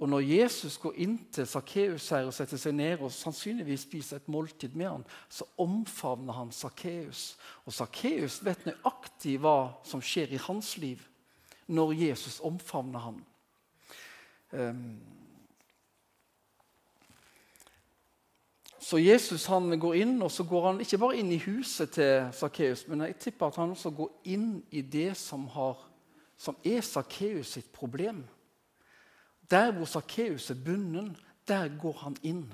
Og 0.00 0.08
når 0.08 0.20
Jesus 0.24 0.78
går 0.80 0.96
inn 1.04 1.18
til 1.28 1.44
Sakkeus 1.44 2.06
og 2.16 2.32
setter 2.32 2.56
seg 2.56 2.72
ned 2.72 3.02
og 3.04 3.12
sannsynligvis 3.12 3.84
spiser 3.84 4.16
et 4.16 4.30
måltid 4.32 4.72
med 4.72 4.88
han, 4.88 5.04
så 5.28 5.44
omfavner 5.60 6.38
han 6.38 6.52
Sakkeus. 6.56 7.34
Og 7.68 7.76
Sakkeus 7.76 8.38
vet 8.44 8.64
nøyaktig 8.64 9.36
hva 9.44 9.74
som 9.84 10.00
skjer 10.00 10.32
i 10.32 10.40
hans 10.40 10.72
liv 10.80 11.04
når 11.68 11.92
Jesus 11.98 12.40
omfavner 12.40 13.04
han. 13.10 13.20
Um, 14.56 14.96
så 18.80 18.98
Jesus 18.98 19.44
han 19.52 19.68
går 19.78 20.00
inn, 20.00 20.16
og 20.24 20.32
så 20.32 20.48
går 20.48 20.66
han 20.70 20.80
ikke 20.80 20.98
bare 21.04 21.20
inn 21.20 21.36
i 21.36 21.42
huset 21.44 21.92
til 21.94 22.32
Sakkeus, 22.34 22.88
men 22.88 23.04
jeg 23.04 23.20
tipper 23.20 23.52
at 23.52 23.60
han 23.60 23.76
også 23.76 23.92
går 23.94 24.16
inn 24.32 24.62
i 24.72 24.80
det 24.80 25.12
som, 25.20 25.44
har, 25.52 25.76
som 26.40 26.56
er 26.64 26.80
Sakkeus 26.80 27.52
sitt 27.60 27.68
problem. 27.76 28.24
Der 29.50 29.72
hvor 29.74 29.84
Sakkeus 29.84 30.50
er 30.50 30.58
bunden, 30.64 31.16
der 31.48 31.68
går 31.80 31.96
han 32.04 32.16
inn. 32.22 32.46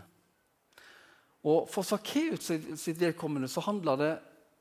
Og 1.46 1.68
For 1.70 1.86
Sakkeus 1.86 2.48
sitt 2.80 3.00
vedkommende 3.00 3.48
så 3.48 3.62
handla 3.62 3.96
det 4.00 4.12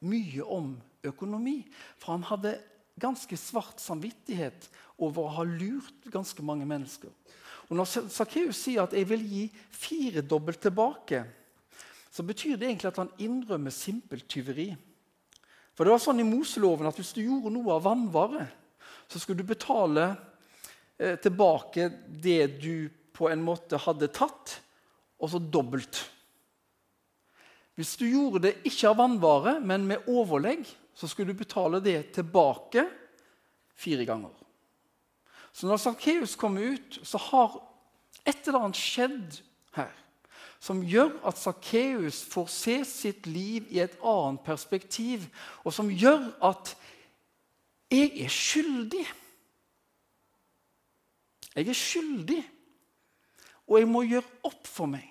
mye 0.06 0.44
om 0.44 0.76
økonomi. 1.04 1.64
For 1.98 2.12
han 2.14 2.28
hadde 2.28 2.58
ganske 3.02 3.38
svart 3.38 3.82
samvittighet 3.82 4.70
over 4.98 5.26
å 5.26 5.34
ha 5.40 5.46
lurt 5.48 6.10
ganske 6.12 6.44
mange 6.46 6.68
mennesker. 6.68 7.10
Og 7.70 7.78
Når 7.80 8.10
Sakkeus 8.14 8.56
sier 8.56 8.84
at 8.84 8.94
'jeg 8.94 9.10
vil 9.10 9.24
gi 9.30 9.52
firedobbelt 9.72 10.62
tilbake', 10.62 11.26
så 12.12 12.24
betyr 12.24 12.56
det 12.56 12.68
egentlig 12.68 12.88
at 12.88 12.98
han 12.98 13.12
innrømmer 13.20 13.72
simpelt 13.72 14.28
tyveri. 14.28 14.76
For 15.74 15.84
det 15.84 15.92
var 15.92 16.00
sånn 16.00 16.20
i 16.20 16.24
Moseloven 16.24 16.88
at 16.88 16.96
hvis 16.96 17.14
du 17.14 17.22
gjorde 17.22 17.52
noe 17.52 17.74
av 17.74 17.84
vannvare, 17.84 18.48
så 19.10 19.20
skulle 19.20 19.44
du 19.44 19.44
betale 19.44 20.16
tilbake 20.98 21.90
det 22.08 22.60
du 22.62 22.90
på 23.16 23.30
en 23.32 23.44
måte 23.44 23.80
hadde 23.80 24.12
tatt, 24.16 24.60
og 25.20 25.32
så 25.32 25.40
dobbelt. 25.40 26.02
Hvis 27.76 27.96
du 28.00 28.06
gjorde 28.08 28.46
det 28.48 28.54
ikke 28.68 28.92
av 28.92 29.00
vannvare, 29.02 29.58
men 29.60 29.88
med 29.88 30.08
overlegg, 30.12 30.64
så 30.96 31.10
skulle 31.12 31.34
du 31.34 31.42
betale 31.42 31.82
det 31.84 32.14
tilbake 32.16 32.86
fire 33.76 34.08
ganger. 34.08 34.32
Så 35.56 35.68
når 35.68 35.80
Sakkeus 35.84 36.36
kommer 36.40 36.76
ut, 36.76 37.00
så 37.04 37.20
har 37.32 37.60
et 38.24 38.48
eller 38.48 38.68
annet 38.68 38.80
skjedd 38.80 39.40
her 39.76 39.92
som 40.66 40.82
gjør 40.88 41.12
at 41.28 41.38
Sakkeus 41.38 42.24
får 42.32 42.48
se 42.50 42.80
sitt 42.90 43.28
liv 43.30 43.68
i 43.70 43.82
et 43.84 43.98
annet 44.02 44.42
perspektiv, 44.46 45.28
og 45.62 45.76
som 45.76 45.92
gjør 45.92 46.32
at 46.48 46.72
jeg 47.92 48.10
er 48.24 48.32
skyldig. 48.34 49.04
Jeg 51.56 51.70
er 51.72 51.78
skyldig, 51.80 52.42
og 53.66 53.80
jeg 53.80 53.88
må 53.90 54.04
gjøre 54.06 54.48
opp 54.48 54.68
for 54.68 54.92
meg. 54.92 55.08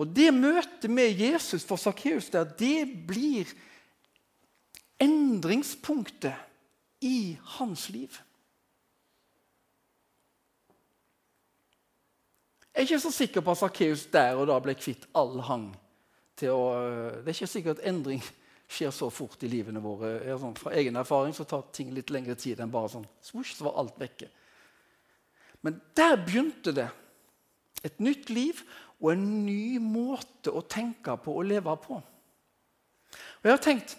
Og 0.00 0.08
Det 0.16 0.30
møtet 0.32 0.88
med 0.90 1.18
Jesus 1.20 1.64
for 1.68 1.76
Sakkeus 1.76 2.30
det 2.32 2.88
blir 3.06 3.50
endringspunktet 5.00 6.34
i 7.04 7.36
hans 7.58 7.88
liv. 7.92 8.16
Jeg 12.70 12.80
er 12.80 12.88
ikke 12.88 13.02
så 13.02 13.12
sikker 13.12 13.44
på 13.44 13.52
at 13.52 13.60
Sakkeus 13.60 14.06
der 14.12 14.38
og 14.40 14.46
da 14.48 14.56
ble 14.62 14.72
kvitt 14.78 15.04
all 15.12 15.40
hang 15.44 15.70
til 16.38 16.54
å 16.56 16.64
Det 17.20 17.26
er 17.26 17.34
ikke 17.34 17.50
sikkert 17.50 17.80
at 17.80 17.88
endring 17.90 18.22
skjer 18.70 18.92
så 18.94 19.10
fort 19.12 19.42
i 19.44 19.50
livene 19.50 19.82
våre. 19.84 20.14
Sånn, 20.38 20.56
fra 20.56 20.72
egen 20.78 20.96
erfaring 20.96 21.34
så 21.36 21.44
tar 21.44 21.66
ting 21.74 21.90
litt 21.92 22.12
lengre 22.14 22.38
tid 22.38 22.62
enn 22.62 22.72
bare 22.72 22.88
sånn. 22.92 23.08
Svosj, 23.20 23.56
så 23.58 23.66
var 23.66 23.82
alt 23.82 23.98
vekke. 24.00 24.30
Men 25.66 25.80
der 25.96 26.16
begynte 26.16 26.72
det. 26.76 26.88
Et 27.84 28.00
nytt 28.00 28.30
liv 28.30 28.60
og 29.00 29.12
en 29.14 29.26
ny 29.46 29.80
måte 29.80 30.52
å 30.52 30.62
tenke 30.68 31.16
på 31.20 31.34
og 31.40 31.48
leve 31.48 31.74
på. 31.80 32.00
Og 33.40 33.48
jeg 33.48 33.54
har 33.54 33.62
tenkt 33.64 33.96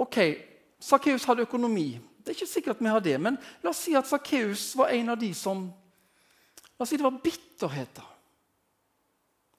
ok, 0.00 0.18
Sakkeus 0.80 1.26
hadde 1.28 1.46
økonomi. 1.46 1.92
Det 2.20 2.32
er 2.32 2.38
ikke 2.38 2.50
sikkert 2.50 2.80
vi 2.82 2.90
har 2.90 3.02
det, 3.04 3.16
men 3.22 3.38
la 3.62 3.70
oss 3.72 3.84
si 3.86 3.94
at 3.98 4.08
Sakkeus 4.08 4.72
var 4.78 4.92
en 4.96 5.14
av 5.14 5.20
de 5.20 5.32
som 5.36 5.68
La 6.80 6.86
oss 6.86 6.94
si 6.94 6.96
det 6.96 7.04
var 7.04 7.18
bitterheter. 7.20 8.04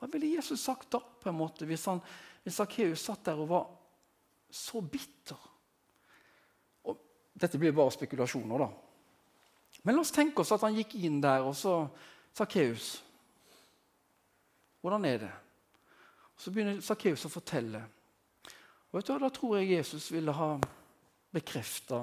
Hva 0.02 0.08
ville 0.10 0.32
Jesus 0.32 0.64
sagt 0.66 0.88
da, 0.90 0.98
på 0.98 1.30
en 1.30 1.36
måte, 1.38 1.68
hvis, 1.70 1.84
han, 1.86 2.00
hvis 2.42 2.56
Sakkeus 2.58 3.04
satt 3.06 3.28
der 3.28 3.38
og 3.44 3.52
var 3.52 3.68
så 4.50 4.82
bitter? 4.82 5.38
Og 6.90 6.98
dette 7.38 7.62
blir 7.62 7.76
bare 7.78 7.94
spekulasjoner, 7.94 8.64
da. 8.66 8.70
Men 9.84 9.96
la 9.96 10.02
oss 10.04 10.14
tenke 10.14 10.44
oss 10.44 10.52
at 10.54 10.62
han 10.66 10.76
gikk 10.78 10.96
inn 11.02 11.22
der, 11.24 11.46
og 11.46 11.56
så 11.58 11.86
Sakkeus 12.38 13.00
Hvordan 14.82 15.06
er 15.06 15.18
det? 15.22 15.32
Så 16.42 16.50
begynner 16.50 16.80
Sakkeus 16.82 17.28
å 17.28 17.30
fortelle. 17.30 17.84
Og 18.90 18.98
vet 18.98 19.12
du, 19.12 19.20
Da 19.22 19.30
tror 19.30 19.60
jeg 19.60 19.76
Jesus 19.76 20.08
ville 20.10 20.34
ha 20.34 20.56
bekrefta 21.32 22.00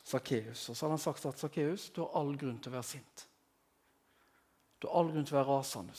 Sakkeus. 0.00 0.68
Og 0.70 0.76
så 0.76 0.86
hadde 0.86 0.94
han 0.94 1.02
sagt 1.02 1.26
at 1.28 1.42
Sakkeus, 1.42 1.90
du 1.90 2.00
har 2.06 2.16
all 2.16 2.32
grunn 2.40 2.56
til 2.56 2.72
å 2.72 2.78
være 2.78 2.88
sint. 2.88 3.26
Du 4.80 4.88
har 4.88 4.96
all 5.00 5.12
grunn 5.12 5.28
til 5.28 5.36
å 5.36 5.40
være 5.42 5.50
rasende. 5.50 5.96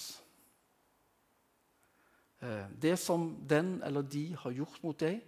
Eh, 2.41 2.65
det 2.81 2.95
som 2.99 3.29
den 3.49 3.75
eller 3.85 4.01
de 4.01 4.29
har 4.41 4.57
gjort 4.57 4.83
mot 4.83 4.99
deg, 4.99 5.21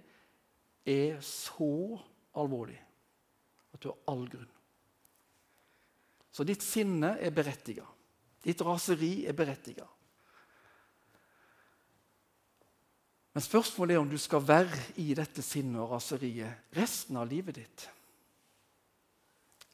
er 0.89 1.19
så 1.21 1.99
alvorlig 2.33 2.79
at 3.73 3.83
du 3.83 3.91
har 3.91 3.99
all 4.09 4.25
grunn. 4.29 4.55
Så 6.31 6.45
ditt 6.45 6.63
sinne 6.63 7.15
er 7.17 7.33
berettiget. 7.33 7.87
Ditt 8.43 8.61
raseri 8.63 9.25
er 9.27 9.35
berettiget. 9.35 9.87
Men 13.33 13.45
spørsmålet 13.45 13.95
er 13.95 14.01
om 14.01 14.09
du 14.09 14.17
skal 14.19 14.43
være 14.43 14.77
i 14.99 15.13
dette 15.17 15.43
sinnet 15.45 15.79
og 15.83 15.93
raseriet 15.93 16.75
resten 16.75 17.19
av 17.19 17.29
livet 17.29 17.59
ditt. 17.61 17.85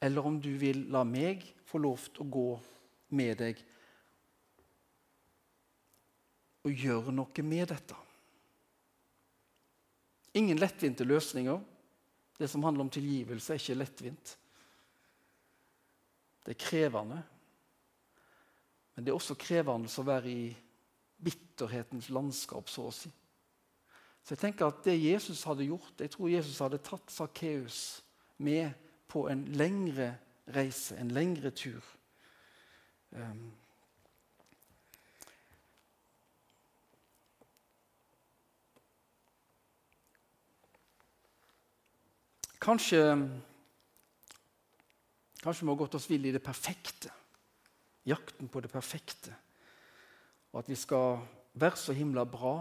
Eller 0.00 0.26
om 0.26 0.36
du 0.40 0.52
vil 0.60 0.84
la 0.92 1.02
meg 1.08 1.44
få 1.66 1.80
lov 1.82 2.04
til 2.10 2.26
å 2.26 2.30
gå 2.36 2.48
med 3.16 3.40
deg 3.40 3.62
og 6.66 6.84
gjøre 6.84 7.14
noe 7.14 7.46
med 7.46 7.70
dette. 7.70 7.96
Ingen 10.36 10.60
lettvinte 10.60 11.06
løsninger. 11.06 11.62
Det 12.36 12.48
som 12.52 12.64
handler 12.66 12.84
om 12.84 12.90
tilgivelse, 12.92 13.54
er 13.54 13.62
ikke 13.62 13.78
lettvint. 13.80 14.34
Det 16.46 16.54
er 16.54 16.62
krevende. 16.62 17.22
Men 18.94 19.04
det 19.04 19.10
er 19.10 19.18
også 19.18 19.34
krevende 19.34 19.90
å 19.90 20.06
være 20.06 20.30
i 20.30 20.44
bitterhetens 21.26 22.08
landskap, 22.14 22.70
så 22.70 22.86
å 22.86 22.94
si. 22.94 23.10
Så 24.22 24.34
jeg 24.34 24.42
tenker 24.42 24.66
at 24.66 24.80
det 24.82 24.96
Jesus 24.98 25.44
hadde 25.46 25.68
gjort 25.68 26.00
Jeg 26.02 26.10
tror 26.10 26.30
Jesus 26.32 26.58
hadde 26.58 26.82
tatt 26.82 27.12
Sakkeus 27.14 28.02
med 28.42 28.72
på 29.06 29.28
en 29.30 29.44
lengre 29.54 30.16
reise, 30.54 30.96
en 30.98 31.10
lengre 31.14 31.50
tur. 31.50 31.82
Um, 33.10 33.52
Kanskje 42.66 42.98
Kanskje 45.46 45.62
vi 45.62 45.70
har 45.70 45.76
gått 45.78 45.94
oss 45.94 46.10
vill 46.10 46.24
i 46.26 46.32
det 46.34 46.42
perfekte. 46.42 47.12
Jakten 48.02 48.48
på 48.50 48.60
det 48.60 48.68
perfekte. 48.68 49.30
Og 50.50 50.58
at 50.58 50.70
vi 50.72 50.74
skal 50.74 51.20
være 51.54 51.78
så 51.78 51.94
himla 51.94 52.24
bra. 52.26 52.56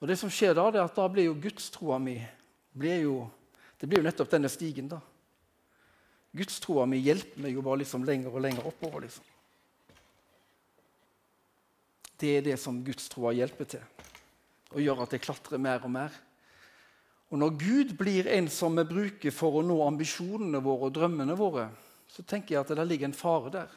Og 0.00 0.08
Det 0.08 0.16
som 0.16 0.32
skjer 0.32 0.56
da, 0.56 0.70
det 0.72 0.80
er 0.80 0.88
at 0.88 0.96
da 0.96 1.04
blir 1.12 1.28
jo 1.28 1.36
gudstroa 1.36 1.98
mi 2.00 2.16
blir 2.72 3.04
jo, 3.04 3.28
Det 3.76 3.88
blir 3.88 4.00
jo 4.00 4.06
nettopp 4.06 4.30
denne 4.30 4.48
stigen. 4.48 4.88
da. 4.88 5.00
Gudstroa 6.32 6.86
mi 6.86 6.96
hjelper 7.02 7.42
meg 7.42 7.52
jo 7.52 7.60
bare 7.60 7.82
liksom 7.82 8.04
lenger 8.04 8.32
og 8.32 8.40
lenger 8.40 8.66
oppover. 8.66 9.00
liksom. 9.00 9.24
Det 12.16 12.36
er 12.38 12.40
det 12.40 12.58
som 12.58 12.84
gudstroa 12.84 13.32
hjelper 13.32 13.64
til. 13.64 13.84
Og 14.70 14.80
gjør 14.80 15.02
at 15.02 15.12
jeg 15.12 15.20
klatrer 15.20 15.58
mer 15.58 15.84
og 15.84 15.90
mer. 15.90 16.10
Og 17.32 17.38
Når 17.40 17.54
Gud 17.56 17.94
blir 17.96 18.26
en 18.28 18.48
som 18.52 18.76
vi 18.76 18.84
bruker 18.84 19.32
for 19.32 19.56
å 19.56 19.64
nå 19.64 19.78
ambisjonene 19.86 20.60
våre 20.60 20.90
og 20.90 20.92
drømmene 20.98 21.36
våre, 21.38 21.70
så 22.04 22.24
tenker 22.28 22.54
jeg 22.54 22.60
at 22.60 22.74
det 22.76 22.84
ligger 22.84 23.08
en 23.08 23.16
fare 23.16 23.52
der. 23.54 23.72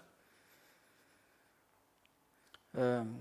Ehm. 2.76 3.14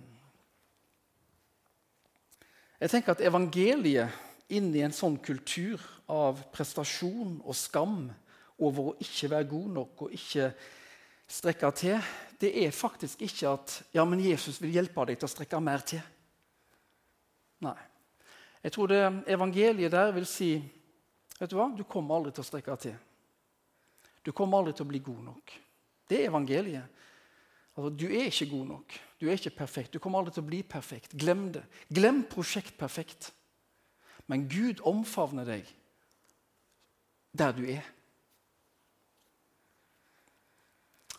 Jeg 2.82 2.90
tenker 2.90 3.14
at 3.14 3.22
evangeliet 3.22 4.50
inni 4.50 4.82
en 4.82 4.92
sånn 4.92 5.20
kultur 5.22 5.78
av 6.10 6.42
prestasjon 6.52 7.38
og 7.38 7.54
skam 7.54 8.10
over 8.58 8.90
å 8.90 8.98
ikke 9.06 9.30
være 9.30 9.50
god 9.54 9.72
nok 9.78 10.06
og 10.08 10.18
ikke 10.18 10.50
strekke 11.30 11.70
til, 11.78 12.12
det 12.42 12.50
er 12.66 12.74
faktisk 12.74 13.22
ikke 13.22 13.54
at 13.54 13.80
ja, 13.94 14.02
men 14.04 14.20
Jesus 14.20 14.58
vil 14.60 14.74
hjelpe 14.74 15.06
deg 15.06 15.22
til 15.22 15.30
å 15.30 15.34
strekke 15.38 15.62
mer 15.62 15.86
til. 15.86 16.02
Nei. 17.62 17.78
Jeg 18.64 18.72
tror 18.72 18.88
det 18.88 19.00
evangeliet 19.29 19.92
der 19.92 20.12
vil 20.16 20.27
si 20.27 20.55
vet 21.38 21.50
Du 21.50 21.59
hva? 21.59 21.68
Du 21.77 21.85
kommer 21.85 22.16
aldri 22.16 22.33
til 22.33 22.44
å 22.44 22.48
strekke 22.48 22.77
til. 22.81 22.96
Du 24.24 24.33
kommer 24.33 24.59
aldri 24.62 24.72
til 24.72 24.87
å 24.87 24.88
bli 24.88 25.03
god 25.05 25.22
nok. 25.27 25.55
Det 26.09 26.20
er 26.20 26.31
evangeliet. 26.31 27.00
Altså, 27.77 27.90
du 27.90 28.07
er 28.07 28.31
ikke 28.31 28.50
god 28.55 28.66
nok. 28.70 28.94
Du 29.20 29.27
er 29.27 29.37
ikke 29.37 29.59
perfekt. 29.59 29.92
Du 29.92 29.98
kommer 29.98 30.22
aldri 30.22 30.33
til 30.37 30.44
å 30.44 30.48
bli 30.48 30.62
perfekt. 30.62 31.16
Glem 31.18 31.50
det. 31.53 31.64
Glem 31.92 32.22
prosjekt 32.31 32.79
perfekt. 32.79 33.33
Men 34.31 34.46
Gud 34.48 34.81
omfavner 34.87 35.44
deg 35.44 35.68
der 37.35 37.53
du 37.53 37.64
er. 37.66 37.85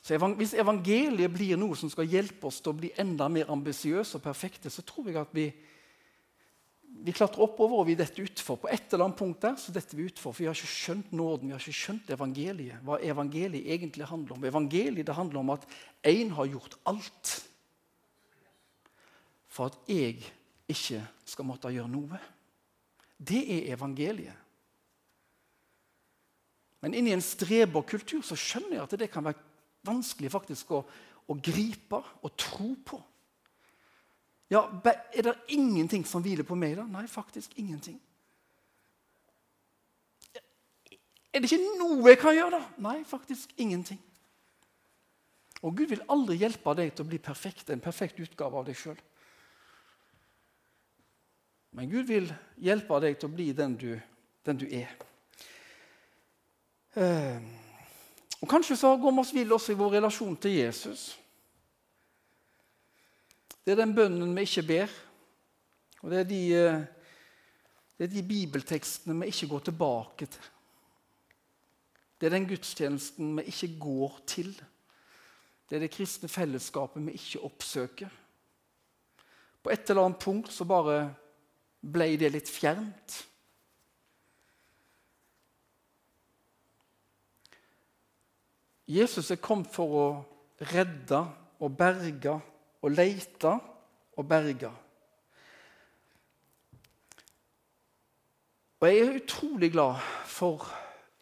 Så 0.06 0.18
Hvis 0.38 0.54
evangeliet 0.54 1.34
blir 1.34 1.58
noe 1.58 1.76
som 1.76 1.90
skal 1.90 2.06
hjelpe 2.06 2.48
oss 2.48 2.62
til 2.62 2.72
å 2.72 2.78
bli 2.78 2.92
enda 2.98 3.28
mer 3.28 3.50
ambisiøse 3.50 4.20
og 4.20 4.24
perfekte, 4.24 4.70
så 4.70 4.82
tror 4.86 5.10
jeg 5.10 5.18
at 5.18 5.34
vi 5.34 5.50
vi 7.04 7.14
klatrer 7.14 7.44
oppover 7.44 7.82
og 7.82 7.88
vi 7.90 7.98
detter 8.00 8.24
utfor. 8.26 8.60
På 8.62 8.70
et 8.72 8.94
eller 8.94 9.08
annet 9.08 9.20
punkt 9.20 9.42
der 9.44 9.58
så 9.60 9.74
detter 9.76 9.98
vi 9.98 10.08
utfor, 10.10 10.32
for 10.32 10.42
vi 10.42 10.48
har 10.50 10.58
ikke 10.58 10.72
skjønt 10.72 11.12
nåden, 11.16 11.50
vi 11.50 11.56
har 11.56 11.64
ikke 11.64 11.82
skjønt 11.82 12.14
evangeliet. 12.16 12.80
Hva 12.86 13.00
evangeliet 13.04 13.68
egentlig 13.76 14.08
handler 14.10 14.38
om. 14.38 14.48
Evangeliet 14.48 15.08
det 15.08 15.18
handler 15.18 15.42
om 15.42 15.52
at 15.58 15.68
én 16.08 16.32
har 16.38 16.50
gjort 16.50 16.78
alt 16.90 17.34
for 19.56 19.72
at 19.72 19.78
jeg 19.88 20.20
ikke 20.68 21.02
skal 21.26 21.48
måtte 21.48 21.72
gjøre 21.72 21.92
noe. 21.92 22.20
Det 23.16 23.44
er 23.56 23.74
evangeliet. 23.76 24.42
Men 26.84 26.94
inni 26.94 27.14
en 27.16 27.24
streberkultur 27.24 28.22
så 28.26 28.38
skjønner 28.38 28.78
jeg 28.78 28.84
at 28.84 28.98
det 29.00 29.10
kan 29.14 29.26
være 29.26 29.42
vanskelig 29.86 30.30
faktisk 30.34 30.74
å, 30.76 30.84
å 31.32 31.38
gripe 31.42 32.02
og 32.22 32.34
tro 32.38 32.74
på. 32.86 33.00
Ja, 34.50 34.70
Er 35.14 35.22
det 35.22 35.36
ingenting 35.48 36.06
som 36.06 36.22
hviler 36.22 36.44
på 36.44 36.56
meg, 36.56 36.76
da? 36.78 36.84
Nei, 36.84 37.08
faktisk 37.08 37.52
ingenting. 37.58 38.00
Er 41.34 41.42
det 41.42 41.52
ikke 41.52 41.78
noe 41.80 42.10
jeg 42.10 42.20
kan 42.22 42.36
gjøre, 42.36 42.60
da? 42.60 42.62
Nei, 42.78 43.04
faktisk 43.04 43.52
ingenting. 43.58 44.00
Og 45.66 45.74
Gud 45.76 45.90
vil 45.90 46.04
aldri 46.12 46.38
hjelpe 46.40 46.76
deg 46.78 46.94
til 46.94 47.04
å 47.04 47.10
bli 47.10 47.20
perfekt, 47.20 47.70
en 47.74 47.82
perfekt 47.84 48.20
utgave 48.22 48.60
av 48.60 48.68
deg 48.68 48.78
sjøl. 48.78 49.00
Men 51.76 51.90
Gud 51.92 52.08
vil 52.08 52.30
hjelpe 52.64 53.02
deg 53.04 53.18
til 53.20 53.28
å 53.28 53.36
bli 53.36 53.50
den 53.58 53.76
du, 53.76 53.90
den 54.48 54.62
du 54.62 54.66
er. 54.70 54.94
Eh, 56.96 57.42
og 58.40 58.48
Kanskje 58.48 58.78
så 58.80 58.94
går 58.96 59.12
vi 59.12 59.24
oss 59.26 59.34
vill 59.36 59.52
også 59.58 59.74
i 59.74 59.80
vår 59.80 59.98
relasjon 59.98 60.38
til 60.40 60.56
Jesus. 60.62 61.10
Det 63.66 63.74
er 63.74 63.82
den 63.82 63.96
bønnen 63.98 64.36
vi 64.38 64.46
ikke 64.46 64.68
ber. 64.68 64.92
Og 66.04 66.12
det 66.12 66.20
er 66.20 66.28
de, 66.30 66.42
eh, 66.54 66.84
det 67.98 68.06
er 68.06 68.14
de 68.14 68.28
bibeltekstene 68.28 69.18
vi 69.22 69.32
ikke 69.32 69.48
går 69.48 69.60
tilbake 69.60 70.26
til. 70.26 70.52
Det 72.20 72.28
er 72.28 72.38
den 72.38 72.48
gudstjenesten 72.48 73.38
vi 73.38 73.44
ikke 73.50 73.80
går 73.80 74.20
til. 74.28 74.54
Det 75.70 75.76
er 75.76 75.80
det 75.80 75.92
kristne 75.92 76.30
fellesskapet 76.30 77.06
vi 77.08 77.18
ikke 77.18 77.42
oppsøker. 77.42 78.10
På 79.64 79.70
et 79.74 79.90
eller 79.90 80.06
annet 80.06 80.22
punkt 80.22 80.52
så 80.54 80.66
bare 80.66 81.16
ble 81.82 82.12
det 82.22 82.32
litt 82.32 82.50
fjernt. 82.50 83.16
Jesus 88.86 89.32
er 89.34 89.42
kommet 89.42 89.74
for 89.74 89.98
å 89.98 90.06
redde 90.70 91.24
og 91.58 91.74
berge 91.78 92.36
og 92.86 92.94
leita 92.94 93.56
og 94.16 94.28
berga. 94.30 94.70
Og 98.80 98.92
jeg 98.92 99.00
er 99.02 99.16
utrolig 99.18 99.72
glad, 99.74 100.02
for 100.30 100.68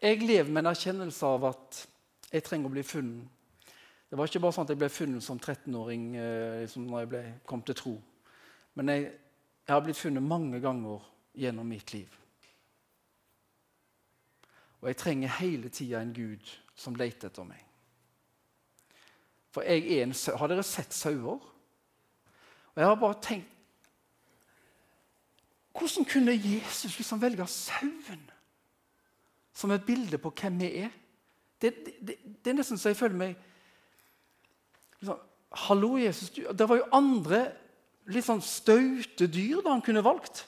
jeg 0.02 0.20
lever 0.20 0.50
med 0.50 0.64
en 0.64 0.72
erkjennelse 0.74 1.26
av 1.26 1.46
at 1.48 1.78
jeg 2.34 2.44
trenger 2.44 2.68
å 2.68 2.74
bli 2.74 2.84
funnet. 2.84 3.30
Det 4.10 4.18
var 4.18 4.28
ikke 4.28 4.42
bare 4.44 4.54
sånn 4.54 4.66
at 4.66 4.74
jeg 4.74 4.80
ble 4.82 4.90
funnet 4.92 5.24
som 5.24 5.40
13-åring 5.40 6.02
eh, 6.20 6.58
liksom 6.60 6.84
når 6.90 7.00
jeg 7.00 7.10
ble, 7.14 7.22
kom 7.48 7.64
til 7.64 7.78
tro. 7.78 7.94
Men 8.76 8.92
jeg, 8.92 9.06
jeg 9.64 9.72
har 9.72 9.80
blitt 9.86 9.98
funnet 9.98 10.22
mange 10.22 10.60
ganger 10.62 11.08
gjennom 11.40 11.72
mitt 11.72 11.94
liv. 11.96 12.12
Og 14.82 14.90
jeg 14.90 15.00
trenger 15.00 15.38
hele 15.40 15.72
tida 15.72 16.02
en 16.04 16.12
Gud 16.12 16.52
som 16.76 16.98
leter 17.00 17.32
etter 17.32 17.48
meg. 17.48 17.64
For 19.54 19.64
jeg 19.64 19.86
er 19.96 20.04
en 20.04 20.14
sau. 20.18 20.36
Har 20.36 20.50
dere 20.52 20.66
sett 20.66 20.92
sauer? 20.92 21.53
Og 22.74 22.82
jeg 22.82 22.88
har 22.90 23.00
bare 23.00 23.20
tenkt 23.22 23.50
Hvordan 25.74 26.06
kunne 26.06 26.36
Jesus 26.38 26.96
liksom 26.98 27.22
velge 27.22 27.46
sauen 27.50 28.20
som 29.54 29.70
et 29.74 29.86
bilde 29.86 30.18
på 30.18 30.30
hvem 30.30 30.60
vi 30.60 30.68
er? 30.84 30.92
Det, 31.62 31.72
det, 32.06 32.16
det 32.44 32.50
er 32.50 32.56
nesten 32.58 32.78
så 32.78 32.92
jeg 32.92 32.98
føler 32.98 33.18
meg 33.18 33.34
liksom, 35.00 35.18
Hallo, 35.66 35.96
Jesus. 35.98 36.30
Det 36.30 36.66
var 36.68 36.80
jo 36.80 36.90
andre 36.94 37.44
litt 38.10 38.26
sånn 38.26 38.42
staute 38.42 39.28
dyr 39.30 39.62
da 39.62 39.70
han 39.70 39.82
kunne 39.84 40.02
valgt. 40.02 40.44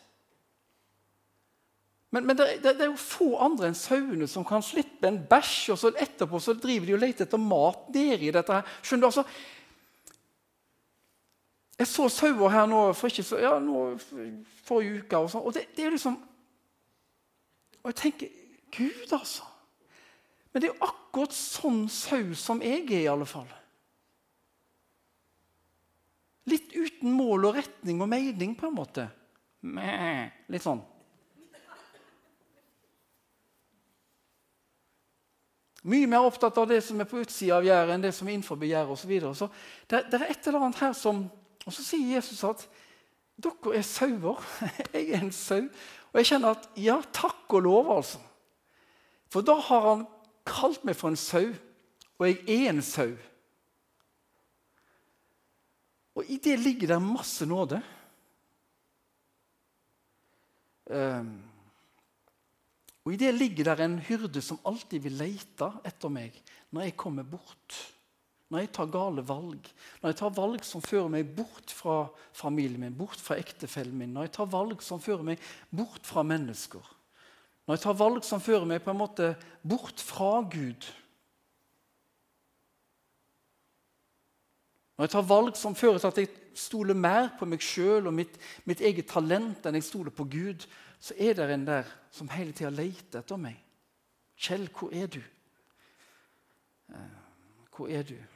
Men, 2.15 2.27
men 2.27 2.39
det, 2.39 2.47
det, 2.63 2.73
det, 2.79 2.87
er 2.87 2.91
jo 2.91 2.99
få 2.99 3.29
andre 3.43 3.71
enn 3.71 3.79
sauene 3.79 4.27
som 4.31 4.45
kan 4.47 4.65
slippe 4.65 5.07
en 5.09 5.19
bæsj, 5.31 5.73
og 5.75 5.79
så 5.81 5.93
etterpå 5.95 6.41
så 6.43 6.57
driver 6.59 6.89
de 6.89 6.97
og 6.97 7.03
leter 7.03 7.27
etter 7.27 7.43
mat 7.43 7.91
nedi 7.95 8.31
dette. 8.35 8.59
her. 8.59 8.75
Skjønner 8.83 9.05
du, 9.05 9.09
altså, 9.11 9.25
Jeg 11.77 11.91
så 11.91 12.07
sauer 12.09 12.53
her 12.55 12.69
nå 12.71 12.81
for 12.97 13.13
ikke 13.13 13.25
så, 13.27 13.39
ja, 13.43 13.59
nå, 13.61 13.83
forrige 14.65 15.03
uke, 15.03 15.19
og, 15.21 15.29
sånn, 15.33 15.45
og 15.45 15.53
det, 15.57 15.67
det, 15.77 15.85
er 15.85 15.93
liksom 15.93 16.17
Og 17.83 17.93
jeg 17.93 17.99
tenker 18.01 18.33
Gud, 18.77 19.13
altså. 19.13 19.45
Men 20.51 20.63
det 20.63 20.71
er 20.71 20.73
jo 20.73 20.89
akkurat 20.89 21.37
sånn 21.37 21.85
sau 21.93 22.33
som 22.37 22.63
jeg 22.65 22.83
er, 22.89 23.03
i 23.05 23.13
alle 23.13 23.29
fall. 23.29 23.47
Litt 26.51 26.75
uten 26.75 27.13
mål 27.15 27.51
og 27.51 27.57
retning 27.61 28.03
og 28.03 28.11
mening, 28.11 28.57
på 28.59 28.69
en 28.69 28.77
måte. 28.77 29.07
Litt 29.63 30.65
sånn. 30.65 30.83
Mye 35.87 36.11
mer 36.11 36.27
opptatt 36.27 36.57
av 36.59 36.67
det 36.67 36.81
som 36.83 36.99
er 36.99 37.07
på 37.07 37.21
utsida 37.23 37.61
av 37.61 37.67
gjerdet, 37.67 37.95
enn 37.95 38.03
det 38.09 38.15
som 38.17 38.27
er 38.27 38.35
innenfor 38.35 38.65
gjerdet 38.67 38.97
osv. 38.97 39.13
Så, 39.23 39.35
så 39.39 39.51
det, 39.93 40.07
det 40.11 40.19
er 40.19 40.33
et 40.33 40.49
eller 40.51 40.67
annet 40.67 40.81
her 40.83 40.97
som 40.99 41.27
Og 41.67 41.75
så 41.75 41.85
sier 41.85 42.15
Jesus 42.15 42.45
at 42.47 42.63
dere 43.43 43.75
er 43.77 43.85
sauer. 43.85 44.43
Jeg 44.95 45.11
er 45.11 45.25
en 45.25 45.33
sau. 45.35 45.67
Og 46.13 46.23
jeg 46.23 46.31
kjenner 46.31 46.55
at 46.57 46.69
ja, 46.81 46.95
takk 47.13 47.53
og 47.53 47.67
lov, 47.67 47.89
altså. 47.93 48.21
For 49.29 49.45
da 49.45 49.59
har 49.61 49.83
han 49.91 50.05
kalt 50.49 50.87
meg 50.87 50.97
for 50.97 51.13
en 51.13 51.19
sau, 51.21 51.51
og 52.17 52.25
jeg 52.25 52.39
er 52.49 52.71
en 52.71 52.81
sau. 52.81 53.11
Og 56.17 56.31
i 56.33 56.39
det 56.41 56.55
ligger 56.63 56.95
det 56.95 57.01
masse 57.05 57.45
nåde. 57.45 57.83
Um, 60.89 61.35
og 63.05 63.13
I 63.13 63.19
det 63.21 63.35
ligger 63.35 63.69
der 63.69 63.85
en 63.85 63.99
hyrde 64.07 64.41
som 64.41 64.63
alltid 64.65 65.05
vil 65.05 65.19
lete 65.21 65.69
etter 65.85 66.11
meg 66.11 66.41
når 66.73 66.89
jeg 66.89 66.97
kommer 66.97 67.27
bort. 67.29 67.77
Når 68.47 68.63
jeg 68.63 68.71
tar 68.77 68.91
gale 68.95 69.25
valg, 69.27 69.71
når 70.03 70.13
jeg 70.13 70.19
tar 70.21 70.35
valg 70.37 70.67
som 70.67 70.83
fører 70.85 71.09
meg 71.11 71.33
bort 71.35 71.73
fra 71.75 72.05
familien 72.37 72.85
min, 72.85 72.95
bort 72.95 73.19
fra 73.19 73.39
ektefellen 73.43 73.97
min, 73.99 74.13
når 74.15 74.29
jeg 74.29 74.37
tar 74.37 74.53
valg 74.53 74.85
som 74.87 75.03
fører 75.03 75.27
meg 75.27 75.43
bort 75.75 76.07
fra 76.07 76.23
mennesker. 76.23 76.93
Når 77.67 77.75
jeg 77.75 77.83
tar 77.83 77.99
valg 77.99 78.23
som 78.25 78.43
fører 78.43 78.69
meg 78.71 78.85
på 78.85 78.93
en 78.93 79.01
måte 79.01 79.33
bort 79.67 80.03
fra 80.05 80.39
Gud. 80.47 80.87
Når 84.97 85.09
jeg 85.09 85.15
tar 85.17 85.27
valg 85.27 85.59
som 85.59 85.75
fører 85.75 85.99
til 85.99 86.13
at 86.13 86.23
jeg 86.23 86.31
stoler 86.57 86.97
mer 86.97 87.33
på 87.37 87.51
meg 87.51 87.61
sjøl 87.61 88.07
og 88.07 88.15
mitt, 88.15 88.39
mitt 88.65 88.81
eget 88.81 89.11
talent 89.11 89.67
enn 89.67 89.77
jeg 89.77 89.89
stoler 89.91 90.15
på 90.15 90.29
Gud, 90.31 90.69
så 91.03 91.19
er 91.19 91.35
det 91.35 91.51
en 91.51 91.67
der 91.67 91.91
som 92.15 92.31
hele 92.33 92.55
tida 92.55 92.71
leter 92.71 93.21
etter 93.21 93.43
meg. 93.43 93.59
'Kjell, 94.37 94.69
hvor 94.69 94.93
er 94.93 95.07
du?' 95.07 95.23
Eh, 96.93 97.11
'Hvor 97.73 97.89
er 97.89 98.03
du?' 98.03 98.36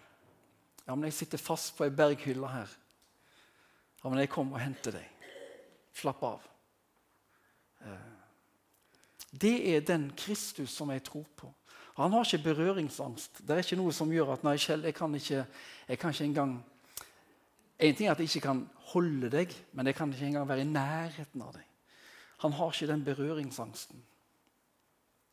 Ja, 0.90 0.94
men 0.98 1.06
jeg 1.06 1.14
sitter 1.14 1.38
fast 1.38 1.76
på 1.78 1.84
ei 1.86 1.92
berghylle 1.94 2.48
her. 2.50 2.70
Ja, 4.02 4.08
men 4.10 4.18
jeg 4.18 4.30
kommer 4.32 4.56
og 4.58 4.62
henter 4.64 4.96
deg. 4.96 5.26
Slapp 5.94 6.22
av. 6.26 6.46
Eh, 7.86 8.08
det 9.30 9.52
er 9.70 9.84
den 9.86 10.08
Kristus 10.18 10.72
som 10.74 10.90
jeg 10.90 11.04
tror 11.06 11.28
på. 11.38 11.52
Han 11.94 12.16
har 12.16 12.26
ikke 12.26 12.48
berøringsangst. 12.48 13.38
Det 13.46 13.54
er 13.54 13.62
ikke 13.62 13.78
noe 13.78 13.94
som 13.94 14.10
gjør 14.10 14.32
at 14.34 14.42
nei, 14.42 14.56
Kjell, 14.58 14.82
jeg 14.88 14.96
kan 14.96 15.14
ikke, 15.14 15.44
jeg 15.92 16.00
kan 16.02 16.16
ikke 16.16 16.26
engang 16.26 16.58
En 17.80 17.94
ting 17.96 18.08
er 18.08 18.12
at 18.12 18.18
jeg 18.20 18.28
ikke 18.28 18.44
kan 18.44 18.58
holde 18.90 19.30
deg, 19.32 19.54
men 19.72 19.86
jeg 19.86 19.94
kan 19.96 20.10
ikke 20.12 20.26
engang 20.26 20.48
være 20.48 20.66
i 20.66 20.68
nærheten 20.68 21.40
av 21.40 21.54
deg. 21.54 21.62
Han 22.42 22.52
har 22.52 22.74
ikke 22.74 22.88
den 22.90 23.04
berøringsangsten 23.06 24.02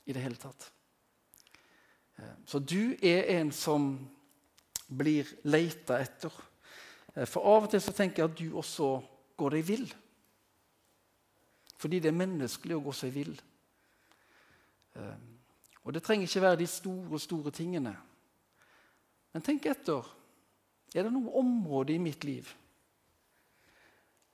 i 0.06 0.14
det 0.16 0.22
hele 0.24 0.40
tatt. 0.40 0.70
Eh, 2.16 2.38
så 2.46 2.62
du 2.64 2.94
er 3.02 3.26
en 3.40 3.52
som 3.52 3.90
blir 4.88 5.30
leita 5.44 6.00
etter. 6.00 6.34
Eh, 7.16 7.28
for 7.28 7.46
av 7.48 7.68
og 7.68 7.72
til 7.72 7.84
så 7.84 7.94
tenker 7.96 8.24
jeg 8.24 8.32
at 8.32 8.40
du 8.40 8.58
også 8.58 8.92
går 9.38 9.58
deg 9.58 9.68
vill. 9.68 9.88
Fordi 11.78 12.00
det 12.02 12.10
er 12.10 12.20
menneskelig 12.20 12.78
å 12.78 12.84
gå 12.88 12.94
seg 12.96 13.14
vill. 13.14 13.34
Eh, 14.98 15.18
og 15.84 15.94
det 15.96 16.04
trenger 16.04 16.28
ikke 16.28 16.44
være 16.44 16.62
de 16.64 16.70
store, 16.70 17.20
store 17.22 17.54
tingene. 17.56 17.94
Men 19.34 19.46
tenk 19.46 19.68
etter. 19.70 20.08
Er 20.96 21.06
det 21.06 21.14
noe 21.14 21.36
område 21.40 21.94
i 21.94 22.02
mitt 22.02 22.24
liv 22.24 22.48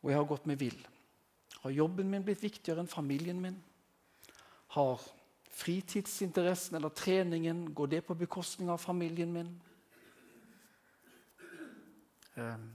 hvor 0.03 0.11
jeg 0.11 0.19
har 0.19 0.27
gått 0.27 0.47
meg 0.49 0.59
vill? 0.59 0.79
Har 1.63 1.71
jobben 1.71 2.09
min 2.11 2.23
blitt 2.25 2.41
viktigere 2.43 2.83
enn 2.83 2.91
familien 2.91 3.39
min? 3.39 3.55
Har 4.75 5.01
fritidsinteressen 5.53 6.75
eller 6.75 6.91
treningen 6.91 7.69
Går 7.75 7.91
det 7.91 8.01
på 8.07 8.17
bekostning 8.17 8.71
av 8.73 8.81
familien 8.83 9.31
min? 9.31 9.51
Ehm, 12.37 12.71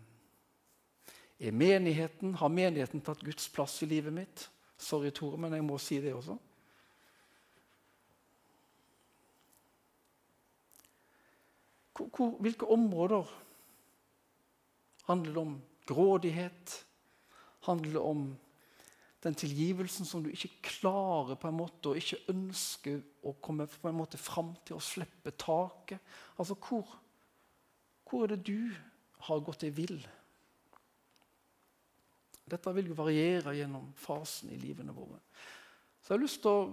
er 1.39 1.53
menigheten, 1.53 2.35
Har 2.35 2.49
menigheten 2.49 3.01
tatt 3.01 3.25
Guds 3.25 3.49
plass 3.49 3.83
i 3.83 3.87
livet 3.87 4.13
mitt? 4.13 4.51
Sorry, 4.79 5.11
Tore, 5.11 5.39
men 5.39 5.53
jeg 5.53 5.65
må 5.65 5.79
si 5.79 6.01
det 6.01 6.15
også. 6.15 6.39
Hvor, 11.99 12.37
hvilke 12.41 12.67
områder 12.67 13.27
handler 15.07 15.33
det 15.33 15.43
om 15.43 15.63
grådighet? 15.87 16.87
Handler 17.67 17.93
det 17.93 18.01
om 18.01 18.37
den 19.23 19.35
tilgivelsen 19.35 20.07
som 20.07 20.23
du 20.23 20.31
ikke 20.31 20.51
klarer 20.63 21.35
på 21.35 21.49
en 21.49 21.59
måte, 21.59 21.91
og 21.91 21.99
ikke 21.99 22.21
ønsker 22.31 23.01
å 23.27 23.35
komme 23.43 23.67
på 23.67 23.91
en 23.91 23.99
måte 23.99 24.19
fram 24.19 24.53
til 24.67 24.79
å 24.79 24.83
slippe 24.83 25.35
taket. 25.35 25.99
Altså, 26.39 26.55
hvor, 26.55 26.93
hvor 28.07 28.25
er 28.25 28.37
det 28.37 28.47
du 28.47 28.71
har 29.27 29.45
gått 29.45 29.65
deg 29.65 29.75
vill? 29.77 29.99
Dette 32.49 32.73
vil 32.77 32.91
jo 32.91 32.97
variere 32.97 33.57
gjennom 33.57 33.91
fasen 33.99 34.53
i 34.55 34.61
livene 34.61 34.95
våre. 34.97 35.19
Så 36.01 36.13
jeg 36.13 36.17
har 36.17 36.25
lyst 36.25 36.41
til 36.45 36.55
å 36.55 36.69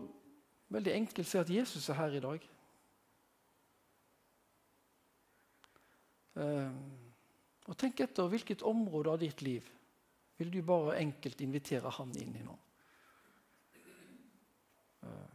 veldig 0.75 0.93
enkelt 0.95 1.29
si 1.29 1.39
at 1.39 1.51
Jesus 1.51 1.89
er 1.89 1.99
her 1.99 2.15
i 2.15 2.23
dag. 2.23 2.45
Uh, 6.35 6.71
og 7.65 7.77
Tenk 7.79 8.01
etter 8.03 8.29
hvilket 8.29 8.63
område 8.67 9.11
av 9.11 9.21
ditt 9.21 9.41
liv 9.41 9.65
vil 10.37 10.51
du 10.51 10.59
bare 10.67 10.97
enkelt 10.99 11.41
invitere 11.41 11.91
han 11.97 12.11
inn 12.19 12.35
i 12.35 12.43
nå. 12.43 12.55
Eh, 15.05 15.29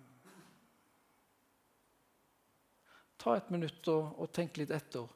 ta 3.21 3.37
et 3.37 3.49
minutt 3.51 3.89
og, 3.93 4.13
og 4.21 4.29
tenk 4.37 4.61
litt 4.61 4.75
etter. 4.77 5.09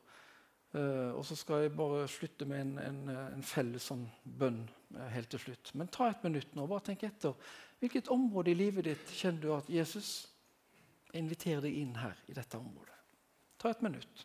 Uh, 0.74 1.14
og 1.14 1.22
så 1.26 1.36
skal 1.38 1.62
jeg 1.62 1.76
bare 1.78 2.02
slutte 2.10 2.48
med 2.50 2.60
en, 2.64 2.72
en, 2.82 3.16
en 3.36 3.44
felles 3.46 3.84
sånn 3.92 4.08
bønn 4.24 4.64
uh, 4.96 5.04
helt 5.14 5.30
til 5.30 5.44
slutt. 5.44 5.70
Men 5.78 5.90
ta 5.94 6.08
et 6.10 6.24
minutt 6.26 6.56
nå 6.58 6.66
bare 6.66 6.88
tenk 6.88 7.04
etter. 7.06 7.36
Hvilket 7.78 8.10
område 8.10 8.50
i 8.50 8.58
livet 8.58 8.88
ditt 8.88 9.12
kjenner 9.14 9.42
du 9.44 9.52
at 9.54 9.70
Jesus 9.70 10.12
inviterer 11.14 11.62
deg 11.68 11.78
inn 11.78 11.94
her 12.00 12.18
i 12.26 12.34
dette 12.34 12.58
området? 12.58 12.98
Ta 13.62 13.70
et 13.70 13.84
minutt. 13.86 14.24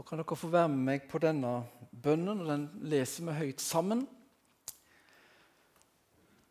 Da 0.00 0.04
kan 0.08 0.16
dere 0.16 0.32
få 0.32 0.48
være 0.48 0.68
med 0.72 0.78
meg 0.80 1.02
på 1.12 1.18
denne 1.20 1.48
bønnen, 1.92 2.38
og 2.40 2.46
den 2.48 2.62
leser 2.88 3.26
vi 3.26 3.34
høyt 3.36 3.60
sammen. 3.60 4.06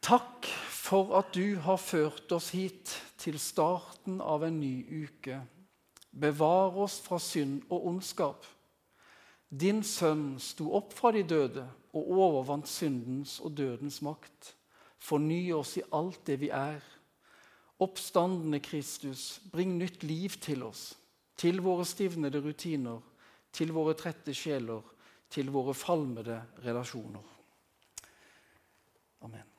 Takk 0.05 0.45
for 0.69 1.15
at 1.17 1.31
du 1.33 1.57
har 1.65 1.81
ført 1.81 2.29
oss 2.37 2.51
hit 2.53 2.93
til 3.17 3.39
starten 3.41 4.21
av 4.21 4.45
en 4.45 4.61
ny 4.61 5.01
uke. 5.01 5.39
Bevar 6.13 6.77
oss 6.77 6.99
fra 7.01 7.17
synd 7.17 7.65
og 7.73 7.89
ondskap. 7.89 8.45
Din 9.49 9.81
sønn 9.81 10.35
sto 10.37 10.69
opp 10.77 10.93
fra 10.93 11.09
de 11.17 11.25
døde 11.25 11.65
og 11.89 12.15
overvant 12.21 12.69
syndens 12.69 13.39
og 13.41 13.57
dødens 13.57 14.03
makt. 14.05 14.53
Forny 15.01 15.47
oss 15.57 15.73
i 15.81 15.87
alt 15.89 16.21
det 16.29 16.37
vi 16.45 16.53
er. 16.53 16.85
Oppstandende 17.81 18.61
Kristus, 18.61 19.39
bring 19.49 19.79
nytt 19.81 20.05
liv 20.05 20.37
til 20.37 20.69
oss, 20.69 20.91
til 21.33 21.63
våre 21.65 21.89
stivnede 21.89 22.45
rutiner, 22.45 23.08
til 23.51 23.73
våre 23.75 23.95
trette 23.97 24.33
sjeler, 24.35 24.81
til 25.29 25.51
våre 25.53 25.75
falmede 25.77 26.39
relasjoner. 26.65 27.35
Amen. 29.25 29.58